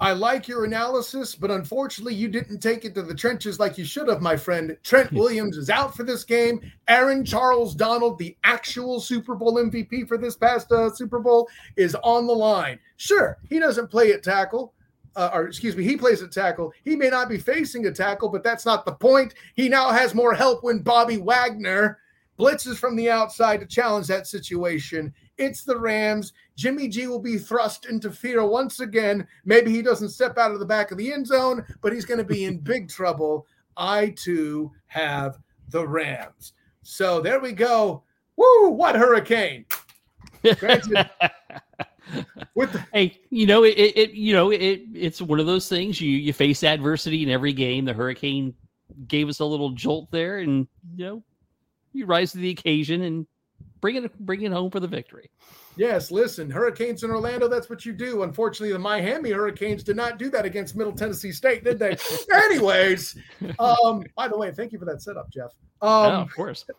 [0.00, 3.84] I like your analysis, but unfortunately, you didn't take it to the trenches like you
[3.84, 4.76] should have, my friend.
[4.82, 6.60] Trent Williams is out for this game.
[6.88, 11.94] Aaron Charles Donald, the actual Super Bowl MVP for this past uh, Super Bowl, is
[12.02, 12.78] on the line.
[12.96, 14.74] Sure, he doesn't play at tackle,
[15.14, 16.72] uh, or excuse me, he plays at tackle.
[16.82, 19.34] He may not be facing a tackle, but that's not the point.
[19.54, 21.98] He now has more help when Bobby Wagner
[22.38, 25.12] blitzes from the outside to challenge that situation.
[25.38, 26.32] It's the Rams.
[26.56, 29.26] Jimmy G will be thrust into fear once again.
[29.44, 32.18] Maybe he doesn't step out of the back of the end zone, but he's going
[32.18, 33.46] to be in big trouble.
[33.76, 35.38] I too have
[35.70, 36.52] the Rams.
[36.82, 38.02] So there we go.
[38.36, 39.64] Woo, what hurricane.
[40.58, 41.08] Granted,
[42.54, 44.10] the- hey, you know it, it.
[44.10, 44.82] You know it.
[44.92, 46.00] It's one of those things.
[46.00, 47.84] You you face adversity in every game.
[47.84, 48.54] The Hurricane
[49.08, 50.66] gave us a little jolt there, and
[50.96, 51.22] you know
[51.94, 53.26] you rise to the occasion and
[53.80, 55.30] bring it bring it home for the victory.
[55.76, 58.22] Yes, listen, Hurricanes in Orlando, that's what you do.
[58.22, 61.96] Unfortunately, the Miami Hurricanes did not do that against Middle Tennessee State, did they?
[62.32, 63.16] Anyways,
[63.58, 65.50] um, by the way, thank you for that setup, Jeff.
[65.82, 66.64] Um, yeah, of course.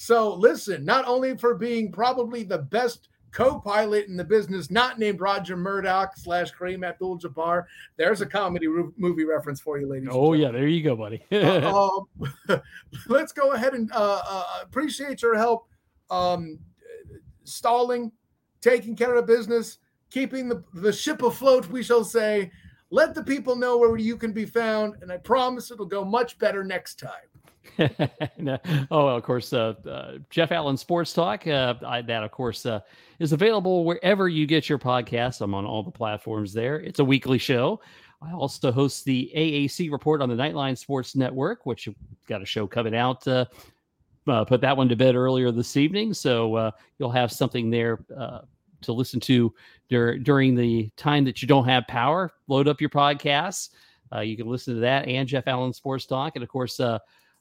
[0.00, 5.20] So, listen, not only for being probably the best co-pilot in the business, not named
[5.20, 7.64] Roger Murdock slash Kareem Abdul-Jabbar.
[7.96, 10.08] There's a comedy movie reference for you, ladies.
[10.10, 11.22] Oh yeah, there you go, buddy.
[11.32, 11.98] uh,
[12.48, 12.62] um,
[13.08, 15.68] let's go ahead and uh, uh, appreciate your help
[16.10, 16.58] um,
[17.44, 18.12] stalling,
[18.60, 19.78] taking care of business,
[20.10, 22.50] keeping the, the ship afloat, we shall say.
[22.90, 26.38] Let the people know where you can be found, and I promise it'll go much
[26.38, 27.12] better next time.
[27.78, 28.58] oh,
[28.90, 31.46] well, of course, uh, uh, Jeff Allen Sports Talk.
[31.46, 32.80] Uh, I, that, of course, uh,
[33.18, 35.40] is available wherever you get your podcasts.
[35.40, 36.80] I'm on all the platforms there.
[36.80, 37.80] It's a weekly show.
[38.20, 41.88] I also host the AAC report on the Nightline Sports Network, which
[42.26, 43.44] got a show coming out uh,
[44.28, 48.04] uh, put that one to bed earlier this evening, so uh, you'll have something there
[48.16, 48.40] uh,
[48.82, 49.54] to listen to
[49.88, 52.30] dur- during the time that you don't have power.
[52.46, 53.70] Load up your podcasts.
[54.14, 56.80] Uh, you can listen to that and Jeff Allen Sports Talk, and of course.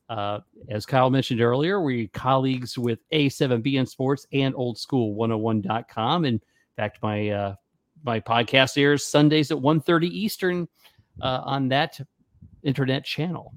[0.09, 0.39] Uh,
[0.69, 6.25] as Kyle mentioned earlier, we're colleagues with A7BN Sports and oldschool101.com.
[6.25, 6.41] In
[6.75, 7.55] fact, my uh,
[8.03, 10.67] my podcast airs Sundays at 1.30 Eastern
[11.21, 11.99] uh, on that
[12.63, 13.53] internet channel.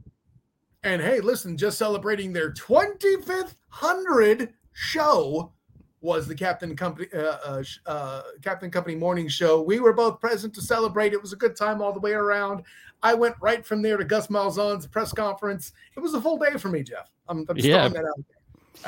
[0.82, 5.52] And hey, listen, just celebrating their 25th hundred show
[6.00, 9.60] was the Captain Company uh, uh, uh, Captain Company morning show.
[9.60, 11.12] We were both present to celebrate.
[11.12, 12.62] It was a good time all the way around.
[13.02, 15.72] I went right from there to Gus Malzahn's press conference.
[15.96, 17.10] It was a full day for me, Jeff.
[17.28, 17.88] I'm, I'm yeah.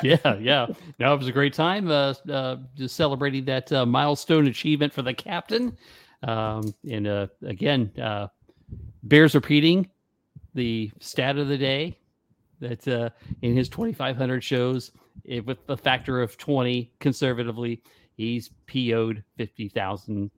[0.03, 0.67] yeah, yeah.
[0.99, 1.89] No, it was a great time.
[1.89, 5.77] Uh, uh, just celebrating that uh, milestone achievement for the captain.
[6.23, 8.27] Um, and uh, again, uh,
[9.03, 9.89] Bears repeating
[10.53, 11.97] the stat of the day
[12.59, 13.09] that uh,
[13.41, 14.91] in his 2,500 shows,
[15.25, 17.81] it, with the factor of 20 conservatively,
[18.15, 20.31] he's PO'd 50,000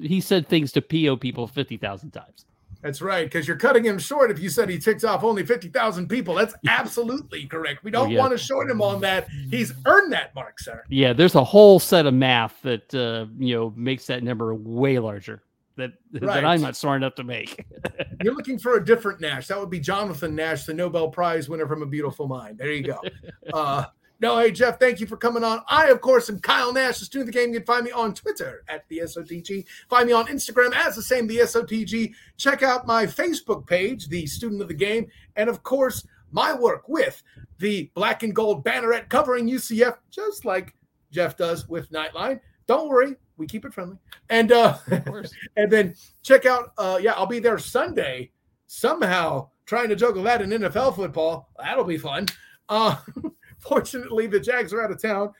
[0.00, 2.44] he said things to PO people 50,000 times.
[2.82, 6.08] That's right, because you're cutting him short if you said he ticks off only 50,000
[6.08, 6.34] people.
[6.34, 7.84] That's absolutely correct.
[7.84, 8.18] We don't oh, yeah.
[8.18, 9.28] want to short him on that.
[9.50, 10.82] He's earned that mark, sir.
[10.88, 14.98] Yeah, there's a whole set of math that uh, you know makes that number way
[14.98, 15.42] larger
[15.76, 16.34] that right.
[16.34, 17.64] that I'm not smart enough to make.
[18.22, 19.46] You're looking for a different Nash.
[19.48, 22.58] That would be Jonathan Nash, the Nobel Prize winner from A Beautiful Mind.
[22.58, 23.00] There you go.
[23.52, 23.84] Uh,
[24.22, 25.62] no, hey, Jeff, thank you for coming on.
[25.66, 27.52] I, of course, am Kyle Nash, the student of the game.
[27.52, 29.66] You can find me on Twitter at the SOTG.
[29.90, 32.14] Find me on Instagram as the same, the SOTG.
[32.36, 35.08] Check out my Facebook page, the student of the game.
[35.34, 37.20] And, of course, my work with
[37.58, 40.72] the black and gold banneret covering UCF, just like
[41.10, 42.38] Jeff does with Nightline.
[42.68, 43.98] Don't worry, we keep it friendly.
[44.30, 44.78] And uh
[45.56, 48.30] and then check out uh yeah, I'll be there Sunday
[48.66, 51.50] somehow trying to juggle that in NFL football.
[51.58, 52.26] That'll be fun.
[52.68, 52.96] Uh
[53.62, 55.32] Fortunately, the Jags are out of town.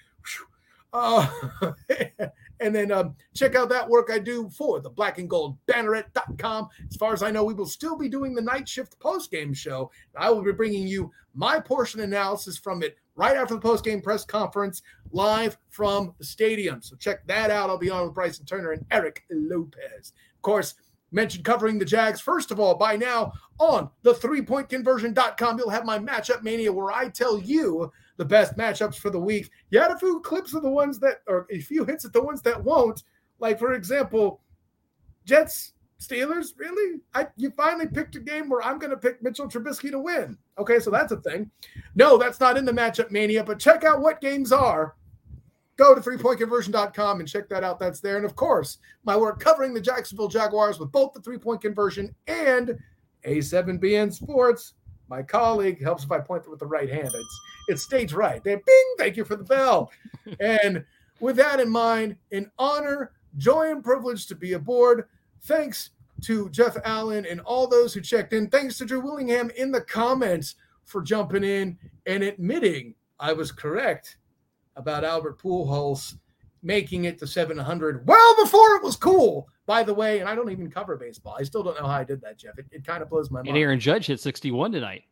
[0.93, 1.27] Uh,
[2.61, 6.69] and then um, check out that work I do for the black and gold banneret.com.
[6.89, 9.53] As far as I know, we will still be doing the night shift post game
[9.53, 9.90] show.
[10.16, 14.01] I will be bringing you my portion analysis from it right after the post game
[14.01, 16.81] press conference live from the stadium.
[16.82, 17.70] So check that out.
[17.70, 20.12] I'll be on with Bryson Turner and Eric Lopez.
[20.36, 20.74] Of course,
[21.11, 22.20] mentioned covering the Jags.
[22.20, 26.73] First of all, by now on the three point conversion.com, you'll have my matchup mania
[26.73, 29.51] where I tell you the best matchups for the week.
[29.70, 32.22] You had a few clips of the ones that, or a few hits at the
[32.22, 33.02] ones that won't.
[33.39, 34.40] Like, for example,
[35.24, 37.01] Jets, Steelers, really?
[37.14, 40.36] I you finally picked a game where I'm going to pick Mitchell Trubisky to win.
[40.59, 41.51] Okay, so that's a thing.
[41.94, 44.97] No, that's not in the matchup mania, but check out what games are.
[45.76, 47.78] Go to threepointconversion.com and check that out.
[47.78, 48.16] That's there.
[48.16, 52.14] And of course, my work covering the Jacksonville Jaguars with both the three point conversion
[52.26, 52.76] and
[53.24, 54.74] A7BN Sports
[55.12, 57.10] my colleague helps if I point with the right hand.
[57.12, 58.43] It's it's stage right.
[58.43, 59.90] They bing, thank you for the bell.
[60.40, 60.84] and
[61.20, 65.09] with that in mind, an honor, joy, and privilege to be aboard.
[65.43, 65.90] Thanks
[66.22, 68.48] to Jeff Allen and all those who checked in.
[68.48, 74.18] Thanks to Drew Willingham in the comments for jumping in and admitting I was correct
[74.76, 76.16] about Albert Pujols
[76.62, 79.48] making it to 700 well before it was cool.
[79.66, 81.36] By the way, and I don't even cover baseball.
[81.39, 82.59] I still don't know how I did that, Jeff.
[82.59, 83.48] It, it kind of blows my mind.
[83.48, 85.05] And Aaron Judge hit 61 tonight.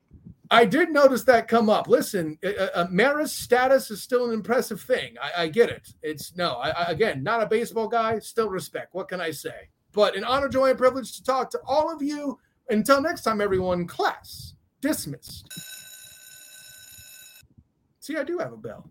[0.51, 1.87] I did notice that come up.
[1.87, 5.15] Listen, uh, uh, Maris' status is still an impressive thing.
[5.23, 5.95] I, I get it.
[6.03, 8.19] It's no, I, I, again, not a baseball guy.
[8.19, 8.93] Still respect.
[8.93, 9.69] What can I say?
[9.93, 12.39] But an honor, joy, and privilege to talk to all of you.
[12.69, 13.87] Until next time, everyone.
[13.87, 15.47] Class dismissed.
[18.01, 18.91] See, I do have a bell.